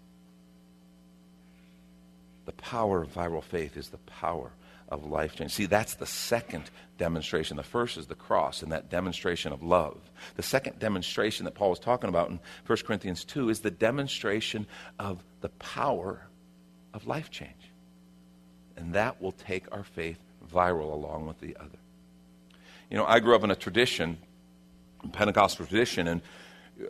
The 2.47 2.53
power 2.53 3.03
of 3.03 3.13
viral 3.13 3.43
faith 3.43 3.77
is 3.77 3.89
the 3.89 3.99
power 3.99 4.53
of 4.91 5.07
life 5.07 5.37
change. 5.37 5.53
See, 5.53 5.67
that's 5.67 5.95
the 5.95 6.07
second 6.07 6.71
demonstration. 6.99 7.57
The 7.57 7.63
first 7.63 7.97
is 7.97 8.07
the 8.07 8.15
cross 8.15 8.63
and 8.63 8.73
that 8.73 8.91
demonstration 8.91 9.53
of 9.53 9.63
love. 9.63 9.99
The 10.37 10.43
second 10.43 10.79
demonstration 10.79 11.45
that 11.45 11.55
Paul 11.55 11.71
was 11.71 11.79
talking 11.79 12.09
about 12.09 12.31
in 12.31 12.41
1 12.67 12.79
Corinthians 12.85 13.25
2 13.25 13.51
is 13.51 13.61
the 13.61 13.71
demonstration 13.71 14.67
of 14.99 15.23
the 15.41 15.49
power 15.51 16.27
of 16.93 17.07
life 17.07 17.31
change. 17.31 17.53
And 18.77 18.95
that 18.95 19.21
will 19.23 19.33
take 19.33 19.71
our 19.73 19.85
faith 19.85 20.19
viral 20.53 20.93
along 20.93 21.27
with 21.27 21.41
the 21.41 21.57
other. 21.57 21.79
You 22.91 22.97
know, 22.97 23.07
I 23.07 23.21
grew 23.21 23.37
up 23.37 23.45
in 23.45 23.51
a 23.51 23.57
tradition, 23.57 24.19
Pentecostal 25.13 25.67
tradition, 25.67 26.09
and 26.09 26.21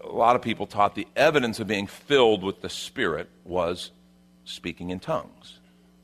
a 0.03 0.13
lot 0.13 0.37
of 0.37 0.43
people 0.43 0.67
taught 0.67 0.95
the 0.95 1.07
evidence 1.17 1.61
of 1.61 1.67
being 1.67 1.87
filled 1.87 2.43
with 2.43 2.63
the 2.63 2.71
Spirit 2.71 3.29
was 3.45 3.91
speaking 4.45 4.91
in 4.91 5.01
tongues. 5.01 5.59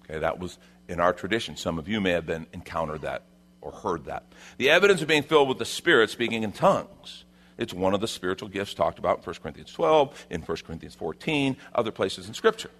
Okay, 0.05 0.19
that 0.19 0.39
was 0.39 0.59
in 0.88 1.01
our 1.01 1.12
tradition. 1.12 1.57
Some 1.57 1.79
of 1.79 1.88
you 1.88 2.01
may 2.01 2.11
have 2.12 2.27
been 2.27 2.46
encountered 2.53 3.03
that 3.03 3.22
or 3.61 3.72
heard 3.72 4.05
that. 4.05 4.25
The 4.59 4.70
evidence 4.70 5.03
of 5.03 5.09
being 5.09 5.22
filled 5.22 5.49
with 5.49 5.59
the 5.59 5.64
Spirit, 5.64 6.11
speaking 6.11 6.42
in 6.42 6.53
tongues. 6.53 7.25
It's 7.59 7.72
one 7.72 7.94
of 7.94 8.01
the 8.01 8.09
spiritual 8.09 8.49
gifts 8.49 8.75
talked 8.75 8.99
about 8.99 9.18
in 9.18 9.25
1 9.25 9.37
Corinthians 9.42 9.72
12, 9.72 10.27
in 10.31 10.42
1 10.42 10.59
Corinthians 10.66 10.94
14, 10.94 11.57
other 11.75 11.90
places 11.90 12.29
in 12.29 12.35
Scripture. 12.35 12.70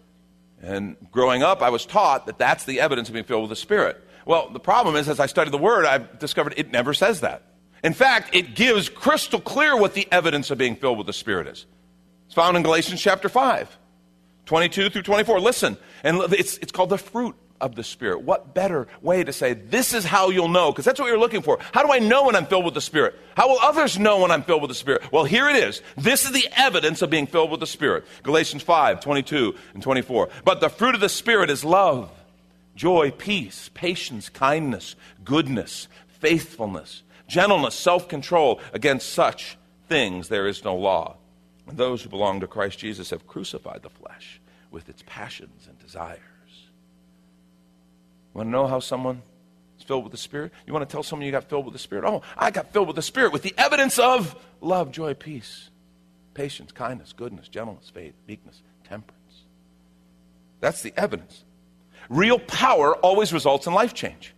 And 0.63 0.97
growing 1.11 1.43
up, 1.43 1.63
I 1.63 1.71
was 1.71 1.87
taught 1.87 2.27
that 2.27 2.39
that's 2.39 2.65
the 2.65 2.81
evidence 2.81 3.09
of 3.09 3.15
being 3.15 3.25
filled 3.25 3.43
with 3.43 3.51
the 3.51 3.57
Spirit. 3.57 4.03
Well, 4.25 4.51
the 4.51 4.61
problem 4.61 4.97
is, 4.97 5.09
as 5.09 5.21
I 5.21 5.27
studied 5.27 5.53
the 5.53 5.59
Word, 5.59 5.87
I've 5.87 6.19
discovered 6.19 6.55
it 6.57 6.73
never 6.73 6.95
says 6.95 7.21
that. 7.21 7.43
In 7.85 7.95
fact, 7.95 8.35
it 8.35 8.55
gives 8.55 8.89
crystal 8.89 9.41
clear 9.41 9.77
what 9.77 9.95
the 9.95 10.09
evidence 10.11 10.51
of 10.51 10.59
being 10.59 10.77
filled 10.77 10.99
with 10.99 11.07
the 11.07 11.13
Spirit 11.13 11.47
is. 11.47 11.67
It's 12.27 12.35
found 12.35 12.57
in 12.57 12.63
Galatians 12.63 13.01
chapter 13.01 13.29
5, 13.29 13.79
22 14.47 14.91
through 14.91 15.03
24. 15.03 15.41
Listen, 15.41 15.77
and 16.03 16.19
it's, 16.33 16.59
it's 16.59 16.73
called 16.73 16.91
the 16.91 16.99
fruit 16.99 17.37
of 17.61 17.75
the 17.75 17.85
Spirit. 17.85 18.23
What 18.23 18.55
better 18.55 18.87
way 19.03 19.25
to 19.25 19.33
say, 19.33 19.55
this 19.55 19.95
is 19.95 20.05
how 20.05 20.31
you'll 20.31 20.49
know? 20.49 20.73
Because 20.73 20.85
that's 20.85 21.01
what 21.01 21.07
you're 21.07 21.19
looking 21.19 21.43
for. 21.43 21.59
How 21.73 21.83
do 21.83 21.93
I 21.93 21.99
know 21.99 22.27
when 22.27 22.37
I'm 22.37 22.47
filled 22.47 22.65
with 22.65 22.75
the 22.75 22.81
Spirit? 22.81 23.15
How 23.37 23.49
will 23.49 23.59
others 23.61 23.99
know 23.99 24.21
when 24.21 24.31
I'm 24.31 24.43
filled 24.43 24.63
with 24.63 24.71
the 24.71 24.75
Spirit? 24.75 25.11
Well, 25.13 25.25
here 25.25 25.49
it 25.49 25.57
is. 25.57 25.83
This 25.97 26.25
is 26.25 26.33
the 26.33 26.49
evidence 26.57 27.03
of 27.03 27.11
being 27.11 27.27
filled 27.27 27.51
with 27.51 27.61
the 27.61 27.67
Spirit. 27.67 28.05
Galatians 28.23 28.63
5, 28.63 29.01
22 29.01 29.55
and 29.75 29.83
24. 29.83 30.29
But 30.45 30.61
the 30.61 30.69
fruit 30.69 30.95
of 30.95 31.01
the 31.01 31.09
Spirit 31.09 31.51
is 31.51 31.65
love, 31.65 32.11
joy, 32.75 33.11
peace, 33.11 33.71
patience, 33.75 34.29
kindness, 34.29 34.97
goodness, 35.25 35.89
faithfulness, 36.21 37.03
gentleness, 37.29 37.75
self 37.75 38.09
control. 38.09 38.61
Against 38.73 39.13
such 39.13 39.57
things 39.89 40.29
there 40.29 40.47
is 40.47 40.65
no 40.65 40.77
law. 40.77 41.17
And 41.67 41.77
those 41.77 42.03
who 42.03 42.09
belong 42.09 42.41
to 42.41 42.47
Christ 42.47 42.79
Jesus 42.79 43.11
have 43.11 43.27
crucified 43.27 43.83
the 43.83 43.91
flesh 43.91 44.41
with 44.71 44.89
its 44.89 45.03
passions 45.07 45.67
and 45.69 45.79
desires. 45.79 46.21
Want 48.37 48.49
to 48.49 48.51
know 48.51 48.67
how 48.67 48.81
someone 48.81 49.23
is 49.79 49.85
filled 49.85 50.05
with 50.05 50.11
the 50.11 50.19
Spirit? 50.19 50.53
You 50.67 50.75
want 50.75 50.87
to 50.87 50.93
tell 50.93 51.03
someone 51.03 51.25
you 51.25 51.33
got 51.33 51.49
filled 51.49 51.65
with 51.65 51.73
the 51.73 51.79
Spirit? 51.79 52.05
Oh, 52.05 52.21
I 52.37 52.51
got 52.51 52.71
filled 52.71 52.87
with 52.87 52.97
the 52.97 53.01
Spirit 53.01 53.33
with 53.33 53.41
the 53.41 53.55
evidence 53.57 53.99
of 53.99 54.37
love, 54.61 54.93
joy, 54.93 55.15
peace, 55.15 55.71
patience, 56.35 56.71
kindness, 56.71 57.15
goodness, 57.15 57.49
gentleness, 57.49 57.89
faith, 57.89 58.13
meekness, 58.29 58.61
temperance. 58.87 59.45
That's 60.61 60.83
the 60.83 60.93
evidence. 60.99 61.45
Real 62.11 62.39
power 62.39 62.95
always 62.97 63.33
results 63.33 63.67
in 63.67 63.73
life 63.73 63.95
change. 63.95 64.35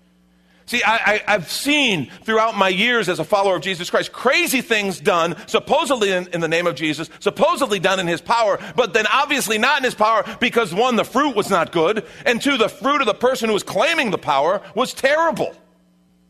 See, 0.68 0.82
I, 0.84 1.22
have 1.26 1.50
seen 1.50 2.10
throughout 2.24 2.54
my 2.54 2.68
years 2.68 3.08
as 3.08 3.18
a 3.18 3.24
follower 3.24 3.56
of 3.56 3.62
Jesus 3.62 3.88
Christ 3.88 4.12
crazy 4.12 4.60
things 4.60 5.00
done, 5.00 5.34
supposedly 5.46 6.12
in, 6.12 6.28
in, 6.34 6.42
the 6.42 6.46
name 6.46 6.66
of 6.66 6.74
Jesus, 6.74 7.08
supposedly 7.20 7.78
done 7.78 7.98
in 7.98 8.06
his 8.06 8.20
power, 8.20 8.58
but 8.76 8.92
then 8.92 9.06
obviously 9.10 9.56
not 9.56 9.78
in 9.78 9.84
his 9.84 9.94
power 9.94 10.24
because 10.40 10.74
one, 10.74 10.96
the 10.96 11.06
fruit 11.06 11.34
was 11.34 11.48
not 11.48 11.72
good, 11.72 12.04
and 12.26 12.42
two, 12.42 12.58
the 12.58 12.68
fruit 12.68 13.00
of 13.00 13.06
the 13.06 13.14
person 13.14 13.48
who 13.48 13.54
was 13.54 13.62
claiming 13.62 14.10
the 14.10 14.18
power 14.18 14.60
was 14.74 14.92
terrible. 14.92 15.56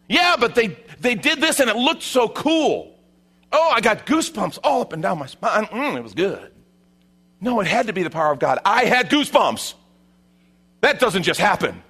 Yeah, 0.09 0.37
but 0.39 0.55
they, 0.55 0.77
they 1.01 1.17
did 1.17 1.41
this 1.41 1.59
and 1.59 1.69
it 1.69 1.75
looked 1.75 2.05
so 2.05 2.29
cool. 2.29 2.97
Oh, 3.51 3.73
I 3.75 3.81
got 3.81 4.07
goosebumps 4.07 4.61
all 4.63 4.83
up 4.83 4.93
and 4.93 5.03
down 5.03 5.19
my 5.19 5.27
spine. 5.27 5.65
Mm, 5.65 5.97
it 5.97 6.03
was 6.05 6.15
good. 6.15 6.53
No, 7.41 7.59
it 7.59 7.67
had 7.67 7.89
to 7.89 7.93
be 7.93 8.05
the 8.05 8.11
power 8.11 8.31
of 8.31 8.39
God. 8.39 8.61
I 8.65 8.85
had 8.85 9.11
goosebumps. 9.11 9.75
That 10.83 11.01
doesn't 11.01 11.25
just 11.25 11.41
happen. 11.41 11.83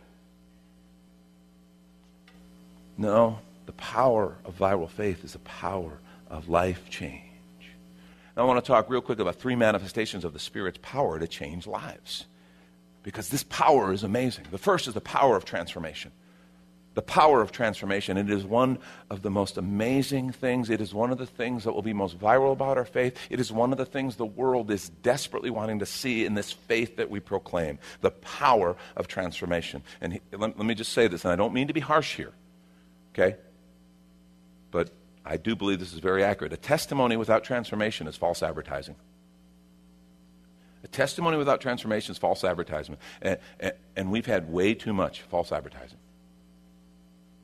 No, 2.98 3.38
the 3.66 3.72
power 3.72 4.36
of 4.44 4.58
viral 4.58 4.90
faith 4.90 5.24
is 5.24 5.32
the 5.32 5.38
power 5.38 5.98
of 6.28 6.48
life 6.48 6.90
change. 6.90 7.22
Now, 8.36 8.42
I 8.42 8.46
want 8.46 8.62
to 8.62 8.66
talk 8.66 8.90
real 8.90 9.00
quick 9.00 9.18
about 9.18 9.36
three 9.36 9.56
manifestations 9.56 10.24
of 10.24 10.32
the 10.32 10.38
Spirit's 10.38 10.78
power 10.82 11.18
to 11.18 11.26
change 11.26 11.66
lives. 11.66 12.26
Because 13.04 13.30
this 13.30 13.44
power 13.44 13.92
is 13.92 14.02
amazing. 14.02 14.46
The 14.50 14.58
first 14.58 14.86
is 14.86 14.94
the 14.94 15.00
power 15.00 15.36
of 15.36 15.44
transformation 15.44 16.12
the 16.98 17.02
power 17.02 17.40
of 17.40 17.52
transformation. 17.52 18.16
It 18.16 18.28
is 18.28 18.44
one 18.44 18.76
of 19.08 19.22
the 19.22 19.30
most 19.30 19.56
amazing 19.56 20.32
things. 20.32 20.68
It 20.68 20.80
is 20.80 20.92
one 20.92 21.12
of 21.12 21.18
the 21.18 21.26
things 21.26 21.62
that 21.62 21.72
will 21.72 21.80
be 21.80 21.92
most 21.92 22.18
viral 22.18 22.50
about 22.50 22.76
our 22.76 22.84
faith. 22.84 23.16
It 23.30 23.38
is 23.38 23.52
one 23.52 23.70
of 23.70 23.78
the 23.78 23.86
things 23.86 24.16
the 24.16 24.26
world 24.26 24.68
is 24.72 24.88
desperately 24.88 25.48
wanting 25.48 25.78
to 25.78 25.86
see 25.86 26.24
in 26.24 26.34
this 26.34 26.50
faith 26.50 26.96
that 26.96 27.08
we 27.08 27.20
proclaim 27.20 27.78
the 28.00 28.10
power 28.10 28.74
of 28.96 29.06
transformation. 29.06 29.84
And 30.00 30.14
he, 30.14 30.20
let, 30.32 30.58
let 30.58 30.66
me 30.66 30.74
just 30.74 30.92
say 30.92 31.06
this, 31.06 31.24
and 31.24 31.32
I 31.32 31.36
don't 31.36 31.54
mean 31.54 31.68
to 31.68 31.72
be 31.72 31.78
harsh 31.78 32.16
here, 32.16 32.32
okay? 33.18 33.36
But 34.70 34.90
I 35.24 35.36
do 35.36 35.56
believe 35.56 35.80
this 35.80 35.92
is 35.92 35.98
very 35.98 36.22
accurate. 36.22 36.52
A 36.52 36.56
testimony 36.56 37.16
without 37.16 37.44
transformation 37.44 38.06
is 38.06 38.16
false 38.16 38.42
advertising. 38.42 38.96
A 40.84 40.88
testimony 40.88 41.36
without 41.36 41.60
transformation 41.60 42.12
is 42.12 42.18
false 42.18 42.44
advertisement. 42.44 43.00
And, 43.20 43.38
and, 43.58 43.72
and 43.96 44.10
we've 44.12 44.26
had 44.26 44.50
way 44.50 44.74
too 44.74 44.92
much 44.92 45.22
false 45.22 45.50
advertising. 45.50 45.98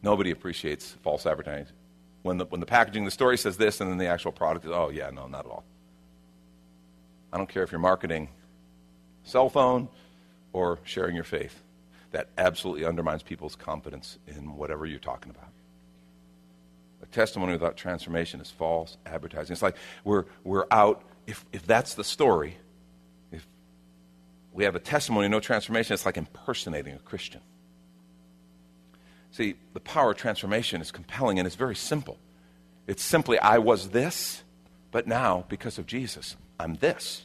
Nobody 0.02 0.30
appreciates 0.30 0.92
false 1.02 1.26
advertising. 1.26 1.74
When 2.22 2.38
the, 2.38 2.44
when 2.46 2.60
the 2.60 2.66
packaging, 2.66 3.04
the 3.04 3.10
story 3.10 3.36
says 3.36 3.56
this, 3.56 3.80
and 3.80 3.90
then 3.90 3.98
the 3.98 4.06
actual 4.06 4.32
product 4.32 4.64
is, 4.64 4.70
oh, 4.70 4.90
yeah, 4.90 5.10
no, 5.10 5.26
not 5.26 5.46
at 5.46 5.50
all. 5.50 5.64
I 7.32 7.36
don't 7.36 7.48
care 7.48 7.64
if 7.64 7.72
you're 7.72 7.80
marketing 7.80 8.28
cell 9.24 9.48
phone 9.48 9.88
or 10.52 10.78
sharing 10.84 11.14
your 11.14 11.24
faith. 11.24 11.60
That 12.12 12.28
absolutely 12.38 12.84
undermines 12.84 13.24
people's 13.24 13.56
confidence 13.56 14.18
in 14.28 14.54
whatever 14.56 14.86
you're 14.86 15.00
talking 15.00 15.30
about. 15.30 15.48
Testimony 17.14 17.52
without 17.52 17.76
transformation 17.76 18.40
is 18.40 18.50
false 18.50 18.96
advertising. 19.06 19.52
It's 19.52 19.62
like 19.62 19.76
we're, 20.02 20.24
we're 20.42 20.66
out, 20.72 21.04
if, 21.28 21.44
if 21.52 21.64
that's 21.64 21.94
the 21.94 22.02
story, 22.02 22.56
if 23.30 23.46
we 24.52 24.64
have 24.64 24.74
a 24.74 24.80
testimony, 24.80 25.28
no 25.28 25.38
transformation, 25.38 25.94
it's 25.94 26.04
like 26.04 26.16
impersonating 26.16 26.92
a 26.94 26.98
Christian. 26.98 27.40
See, 29.30 29.54
the 29.74 29.80
power 29.80 30.10
of 30.10 30.16
transformation 30.16 30.80
is 30.80 30.90
compelling 30.90 31.38
and 31.38 31.46
it's 31.46 31.54
very 31.54 31.76
simple. 31.76 32.18
It's 32.88 33.02
simply, 33.02 33.38
I 33.38 33.58
was 33.58 33.90
this, 33.90 34.42
but 34.90 35.06
now, 35.06 35.44
because 35.48 35.78
of 35.78 35.86
Jesus, 35.86 36.34
I'm 36.58 36.74
this. 36.74 37.22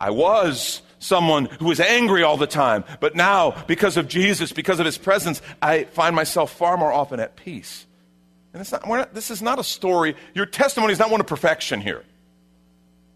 I 0.00 0.10
was 0.10 0.80
someone 0.98 1.44
who 1.44 1.66
was 1.66 1.78
angry 1.78 2.22
all 2.22 2.38
the 2.38 2.46
time, 2.46 2.84
but 3.00 3.14
now, 3.14 3.64
because 3.66 3.98
of 3.98 4.08
Jesus, 4.08 4.50
because 4.52 4.80
of 4.80 4.86
his 4.86 4.96
presence, 4.96 5.42
I 5.60 5.84
find 5.84 6.16
myself 6.16 6.52
far 6.56 6.78
more 6.78 6.92
often 6.92 7.20
at 7.20 7.36
peace. 7.36 7.84
And 8.54 8.60
it's 8.60 8.70
not, 8.70 8.86
not, 8.88 9.12
this 9.12 9.32
is 9.32 9.42
not 9.42 9.58
a 9.58 9.64
story, 9.64 10.14
your 10.32 10.46
testimony 10.46 10.92
is 10.92 10.98
not 11.00 11.10
one 11.10 11.20
of 11.20 11.26
perfection 11.26 11.80
here, 11.80 12.04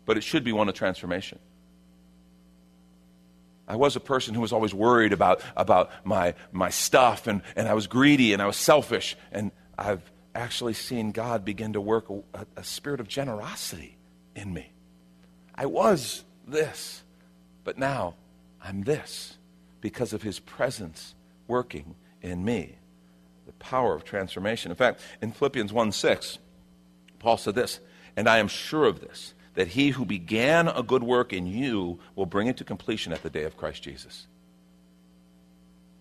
but 0.05 0.17
it 0.17 0.25
should 0.25 0.43
be 0.43 0.53
one 0.53 0.69
of 0.69 0.75
transformation. 0.75 1.39
I 3.69 3.77
was 3.77 3.95
a 3.95 4.01
person 4.01 4.35
who 4.35 4.41
was 4.41 4.53
always 4.53 4.75
worried 4.75 5.13
about, 5.13 5.41
about 5.57 5.91
my, 6.05 6.35
my 6.51 6.71
stuff, 6.71 7.29
and, 7.29 7.43
and 7.55 7.69
I 7.69 7.75
was 7.75 7.87
greedy 7.87 8.33
and 8.33 8.43
I 8.43 8.47
was 8.47 8.57
selfish. 8.57 9.17
And 9.31 9.53
I've 9.79 10.03
actually 10.35 10.73
seen 10.73 11.13
God 11.13 11.45
begin 11.45 11.75
to 11.75 11.81
work 11.81 12.07
a, 12.35 12.47
a 12.57 12.65
spirit 12.65 12.99
of 12.99 13.07
generosity 13.07 13.97
in 14.35 14.53
me. 14.53 14.73
I 15.55 15.67
was 15.67 16.25
this, 16.49 17.05
but 17.63 17.79
now 17.79 18.15
I'm 18.61 18.83
this 18.83 19.37
because 19.81 20.13
of 20.13 20.23
His 20.23 20.41
presence 20.41 21.15
working 21.47 21.95
in 22.23 22.45
me. 22.45 22.79
Power 23.59 23.95
of 23.95 24.05
transformation. 24.05 24.71
In 24.71 24.77
fact, 24.77 25.01
in 25.21 25.33
Philippians 25.33 25.73
1 25.73 25.93
6, 25.93 26.39
Paul 27.19 27.37
said 27.37 27.55
this, 27.55 27.81
and 28.17 28.29
I 28.29 28.39
am 28.39 28.49
sure 28.49 28.85
of 28.85 29.01
this 29.01 29.35
that 29.55 29.69
he 29.69 29.91
who 29.91 30.05
began 30.05 30.69
a 30.69 30.85
good 30.85 31.03
work 31.03 31.33
in 31.33 31.45
you 31.45 31.99
will 32.15 32.27
bring 32.27 32.47
it 32.47 32.57
to 32.59 32.65
completion 32.65 33.13
at 33.13 33.25
the 33.25 33.31
day 33.31 33.43
of 33.43 33.57
Christ 33.57 33.83
Jesus. 33.83 34.29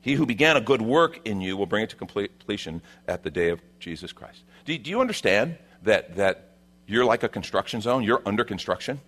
He 0.02 0.14
who 0.14 0.28
began 0.28 0.56
a 0.56 0.62
good 0.62 0.82
work 0.82 1.20
in 1.26 1.42
you 1.42 1.58
will 1.58 1.66
bring 1.66 1.84
it 1.84 1.90
to 1.90 1.96
completion 1.96 2.84
at 3.08 3.24
the 3.24 3.32
day 3.32 3.50
of 3.50 3.60
Jesus 3.80 4.14
Christ. 4.14 4.44
Do, 4.66 4.78
do 4.78 4.92
you 4.92 5.02
understand 5.02 5.58
that, 5.82 6.18
that 6.18 6.52
you're 6.86 7.04
like 7.04 7.24
a 7.24 7.30
construction 7.30 7.82
zone? 7.82 8.04
You're 8.04 8.22
under 8.28 8.44
construction? 8.44 9.02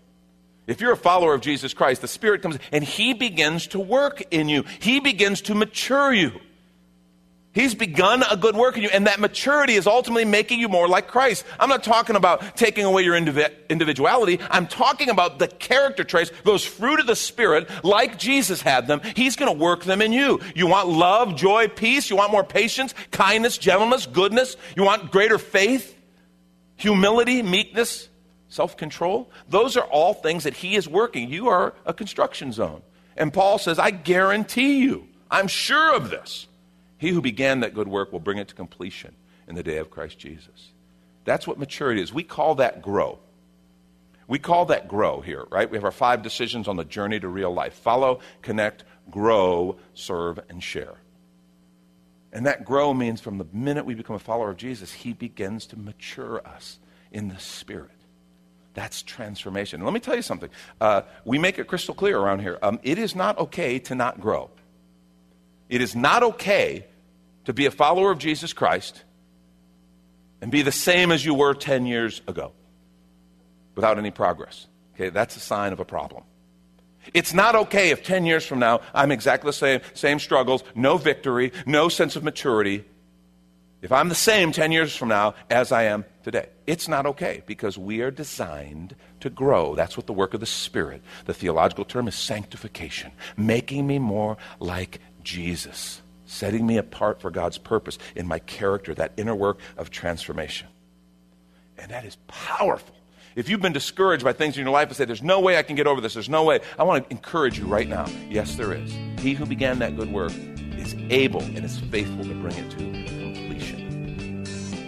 If 0.66 0.82
you're 0.82 0.94
a 0.94 0.98
follower 0.98 1.36
of 1.36 1.42
Jesus 1.42 1.74
Christ, 1.74 2.02
the 2.02 2.08
Spirit 2.08 2.42
comes 2.42 2.58
and 2.72 2.84
He 2.84 3.14
begins 3.14 3.68
to 3.68 3.80
work 3.80 4.24
in 4.32 4.50
you, 4.50 4.64
He 4.80 5.00
begins 5.00 5.42
to 5.42 5.56
mature 5.56 6.12
you. 6.12 6.40
He's 7.60 7.76
begun 7.76 8.24
a 8.32 8.38
good 8.38 8.56
work 8.56 8.78
in 8.78 8.84
you, 8.84 8.89
and 8.89 9.06
that 9.08 9.19
maturity 9.19 9.74
is 9.74 9.86
ultimately 9.86 10.24
making 10.24 10.62
you 10.62 10.69
more 10.69 10.88
like 10.88 11.10
Christ. 11.10 11.43
I'm 11.60 11.67
not 11.67 11.84
talking 11.84 12.15
about 12.15 12.56
taking 12.56 12.86
away 12.86 13.04
your 13.04 13.17
individuality. 13.17 14.39
I'm 14.50 14.65
talking 14.65 15.10
about 15.10 15.39
the 15.39 15.50
character 15.50 16.06
traits, 16.06 16.32
those 16.45 16.63
fruit 16.63 17.02
of 17.02 17.06
the 17.06 17.17
Spirit, 17.17 17.67
like 17.84 18.17
Jesus 18.17 18.62
had 18.62 18.88
them. 18.88 19.02
He's 19.13 19.36
going 19.36 19.52
to 19.52 19.62
work 19.62 19.84
them 19.84 20.02
in 20.02 20.13
you. 20.13 20.39
You 20.56 20.67
want 20.67 20.88
love, 20.88 21.36
joy, 21.36 21.67
peace. 21.67 22.10
You 22.10 22.15
want 22.15 22.32
more 22.32 22.45
patience, 22.45 22.95
kindness, 23.12 23.58
gentleness, 23.58 24.06
goodness. 24.06 24.56
You 24.78 24.86
want 24.86 25.12
greater 25.12 25.38
faith, 25.38 26.00
humility, 26.78 27.41
meekness, 27.41 28.08
self 28.48 28.78
control. 28.78 29.30
Those 29.50 29.76
are 29.76 29.84
all 29.84 30.13
things 30.13 30.45
that 30.45 30.54
He 30.54 30.78
is 30.78 30.88
working. 30.88 31.30
You 31.30 31.50
are 31.50 31.74
a 31.86 31.93
construction 31.93 32.54
zone. 32.54 32.84
And 33.17 33.34
Paul 33.34 33.58
says, 33.58 33.80
I 33.80 33.91
guarantee 33.91 34.80
you, 34.80 35.10
I'm 35.30 35.50
sure 35.50 35.93
of 35.93 36.10
this 36.10 36.48
he 37.00 37.10
who 37.10 37.22
began 37.22 37.62
that 37.62 37.74
good 37.74 37.88
work 37.88 38.12
will 38.12 38.20
bring 38.20 38.38
it 38.38 38.50
to 38.50 38.56
completion 38.56 39.16
in 39.48 39.56
the 39.56 39.64
day 39.64 39.78
of 39.78 39.90
Christ 39.90 40.20
Jesus. 40.20 40.70
That's 41.24 41.48
what 41.48 41.58
maturity 41.58 42.02
is. 42.02 42.14
We 42.14 42.24
call 42.24 42.56
that 42.56 42.82
grow. 42.82 43.20
We 44.28 44.38
call 44.38 44.66
that 44.66 44.88
grow 44.88 45.22
here, 45.22 45.46
right? 45.50 45.70
We 45.70 45.78
have 45.78 45.86
our 45.86 45.92
five 45.92 46.22
decisions 46.22 46.68
on 46.68 46.76
the 46.76 46.84
journey 46.84 47.20
to 47.20 47.28
real 47.28 47.52
life 47.52 47.74
follow, 47.74 48.20
connect, 48.42 48.84
grow, 49.10 49.78
serve, 49.94 50.40
and 50.50 50.62
share. 50.62 50.96
And 52.32 52.46
that 52.46 52.66
grow 52.66 52.94
means 52.94 53.22
from 53.22 53.38
the 53.38 53.48
minute 53.54 53.86
we 53.86 53.96
become 53.96 54.16
a 54.16 54.20
follower 54.20 54.52
of 54.52 54.58
Jesus, 54.58 54.92
he 54.92 55.14
begins 55.14 55.66
to 55.68 55.80
mature 55.80 56.46
us 56.46 56.80
in 57.12 57.30
the 57.30 57.40
Spirit. 57.40 57.90
That's 58.74 59.02
transformation. 59.02 59.84
let 59.84 59.94
me 59.94 60.00
tell 60.00 60.16
you 60.16 60.22
something. 60.22 60.50
Uh, 60.80 61.02
we 61.26 61.40
make 61.40 61.58
it 61.58 61.68
crystal 61.68 61.96
clear 61.96 62.20
around 62.20 62.40
here. 62.40 62.60
Um, 62.62 62.80
it 62.84 63.00
is 63.00 63.16
not 63.16 63.38
okay 63.40 63.80
to 63.80 63.96
not 63.96 64.20
grow. 64.20 64.52
It 65.70 65.82
is 65.82 65.96
not 65.96 66.24
okay 66.24 66.86
to 67.50 67.54
be 67.54 67.66
a 67.66 67.72
follower 67.72 68.12
of 68.12 68.20
Jesus 68.20 68.54
Christ 68.54 69.04
and 70.40 70.52
be 70.52 70.62
the 70.62 70.72
same 70.72 71.12
as 71.12 71.26
you 71.26 71.34
were 71.34 71.56
10 71.56 71.88
years 71.88 72.22
ago 72.28 72.52
without 73.74 73.98
any 73.98 74.12
progress. 74.12 74.68
Okay, 74.94 75.10
that's 75.10 75.36
a 75.36 75.40
sign 75.40 75.74
of 75.74 75.80
a 75.80 75.86
problem. 75.86 76.26
It's 77.12 77.34
not 77.34 77.56
okay 77.56 77.90
if 77.90 78.04
10 78.04 78.28
years 78.28 78.46
from 78.46 78.60
now 78.60 78.82
I'm 78.94 79.12
exactly 79.12 79.50
the 79.50 79.54
same, 79.54 79.82
same 79.96 80.20
struggles, 80.20 80.64
no 80.76 80.98
victory, 80.98 81.52
no 81.66 81.90
sense 81.90 82.16
of 82.16 82.24
maturity. 82.24 82.86
If 83.82 83.92
I'm 83.92 84.10
the 84.10 84.14
same 84.14 84.52
10 84.52 84.72
years 84.72 84.96
from 84.96 85.10
now 85.10 85.34
as 85.50 85.72
I 85.72 85.86
am 85.86 86.06
today, 86.24 86.50
it's 86.68 86.88
not 86.88 87.08
okay 87.08 87.42
because 87.48 87.80
we 87.80 88.02
are 88.02 88.12
designed 88.12 88.96
to 89.22 89.32
grow. 89.32 89.74
That's 89.74 89.98
what 89.98 90.06
the 90.06 90.14
work 90.14 90.36
of 90.36 90.40
the 90.40 90.46
Spirit, 90.46 91.02
the 91.26 91.34
theological 91.34 91.84
term 91.84 92.08
is 92.08 92.14
sanctification, 92.14 93.12
making 93.36 93.88
me 93.88 93.98
more 93.98 94.38
like 94.60 95.00
Jesus, 95.24 96.04
setting 96.30 96.65
me 96.65 96.78
apart 96.78 97.20
for 97.20 97.32
God's 97.32 97.58
purpose 97.58 97.98
in 98.15 98.28
my 98.28 98.39
character, 98.39 98.94
that 98.96 99.13
inner 99.18 99.36
work 99.36 99.60
of 99.78 99.89
transformation. 99.89 100.68
And 101.78 101.92
that 101.92 102.06
is 102.06 102.18
powerful. 102.28 102.96
If 103.36 103.50
you've 103.50 103.62
been 103.62 103.74
discouraged 103.74 104.24
by 104.24 104.34
things 104.34 104.58
in 104.58 104.63
your 104.63 104.72
life 104.72 104.89
and 104.89 104.98
say, 104.98 105.06
There's 105.06 105.24
no 105.24 105.39
way 105.39 105.58
I 105.58 105.63
can 105.63 105.76
get 105.76 105.88
over 105.88 106.02
this, 106.02 106.13
there's 106.13 106.30
no 106.30 106.44
way, 106.44 106.60
I 106.78 106.84
want 106.84 107.06
to 107.06 107.12
encourage 107.12 107.58
you 107.58 107.65
right 107.65 107.88
now. 107.88 108.06
Yes, 108.30 108.56
there 108.56 108.74
is. 108.74 108.92
He 109.20 109.34
who 109.34 109.46
began 109.46 109.80
that 109.80 109.96
good 109.96 110.12
work 110.12 110.32
is 110.78 110.96
able 111.10 111.42
and 111.42 111.63
is 111.63 111.80
faithful 111.80 112.24
to 112.24 112.34
bring 112.36 112.56
it 112.56 112.70
to 112.72 112.78
completion. 112.78 114.44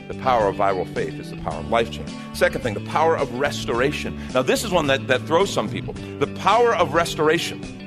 The 0.08 0.16
power 0.16 0.48
of 0.48 0.58
viral 0.58 0.92
faith 0.94 1.20
is 1.20 1.32
the 1.32 1.38
power 1.38 1.60
of 1.60 1.70
life 1.70 1.92
change. 1.92 2.12
Second 2.34 2.62
thing, 2.62 2.74
the 2.74 2.82
power 2.82 3.18
of 3.18 3.34
restoration. 3.40 4.20
Now, 4.34 4.42
this 4.42 4.64
is 4.64 4.72
one 4.72 4.88
that, 4.88 5.08
that 5.08 5.22
throws 5.22 5.52
some 5.52 5.70
people. 5.70 5.94
The 6.20 6.28
power 6.40 6.76
of 6.76 6.94
restoration. 6.94 7.81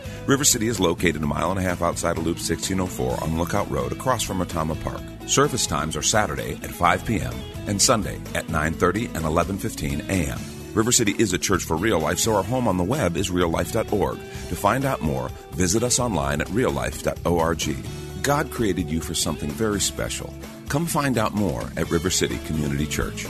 River 0.27 0.43
City 0.43 0.67
is 0.67 0.79
located 0.79 1.23
a 1.23 1.25
mile 1.25 1.49
and 1.49 1.59
a 1.59 1.63
half 1.63 1.81
outside 1.81 2.17
of 2.17 2.23
Loop 2.23 2.37
1604 2.37 3.23
on 3.23 3.39
Lookout 3.39 3.69
Road 3.71 3.91
across 3.91 4.21
from 4.21 4.39
Retama 4.39 4.79
Park. 4.83 5.01
Service 5.27 5.65
times 5.65 5.97
are 5.97 6.03
Saturday 6.03 6.53
at 6.61 6.69
5 6.69 7.05
p.m. 7.05 7.33
and 7.65 7.81
Sunday 7.81 8.17
at 8.35 8.45
9:30 8.47 9.07
and 9.15 9.25
11:15 9.25 10.07
a.m. 10.09 10.39
River 10.75 10.91
City 10.91 11.15
is 11.17 11.33
a 11.33 11.39
church 11.39 11.63
for 11.63 11.75
real 11.75 11.99
life, 11.99 12.19
so 12.19 12.35
our 12.35 12.43
home 12.43 12.67
on 12.67 12.77
the 12.77 12.83
web 12.83 13.17
is 13.17 13.31
reallife.org. 13.31 14.17
To 14.17 14.55
find 14.55 14.85
out 14.85 15.01
more, 15.01 15.29
visit 15.53 15.81
us 15.81 15.99
online 15.99 16.39
at 16.39 16.47
reallife.org. 16.47 18.23
God 18.23 18.51
created 18.51 18.89
you 18.89 19.01
for 19.01 19.15
something 19.15 19.49
very 19.49 19.81
special. 19.81 20.31
Come 20.69 20.85
find 20.85 21.17
out 21.17 21.33
more 21.33 21.63
at 21.75 21.89
River 21.89 22.11
City 22.11 22.37
Community 22.45 22.85
Church. 22.85 23.25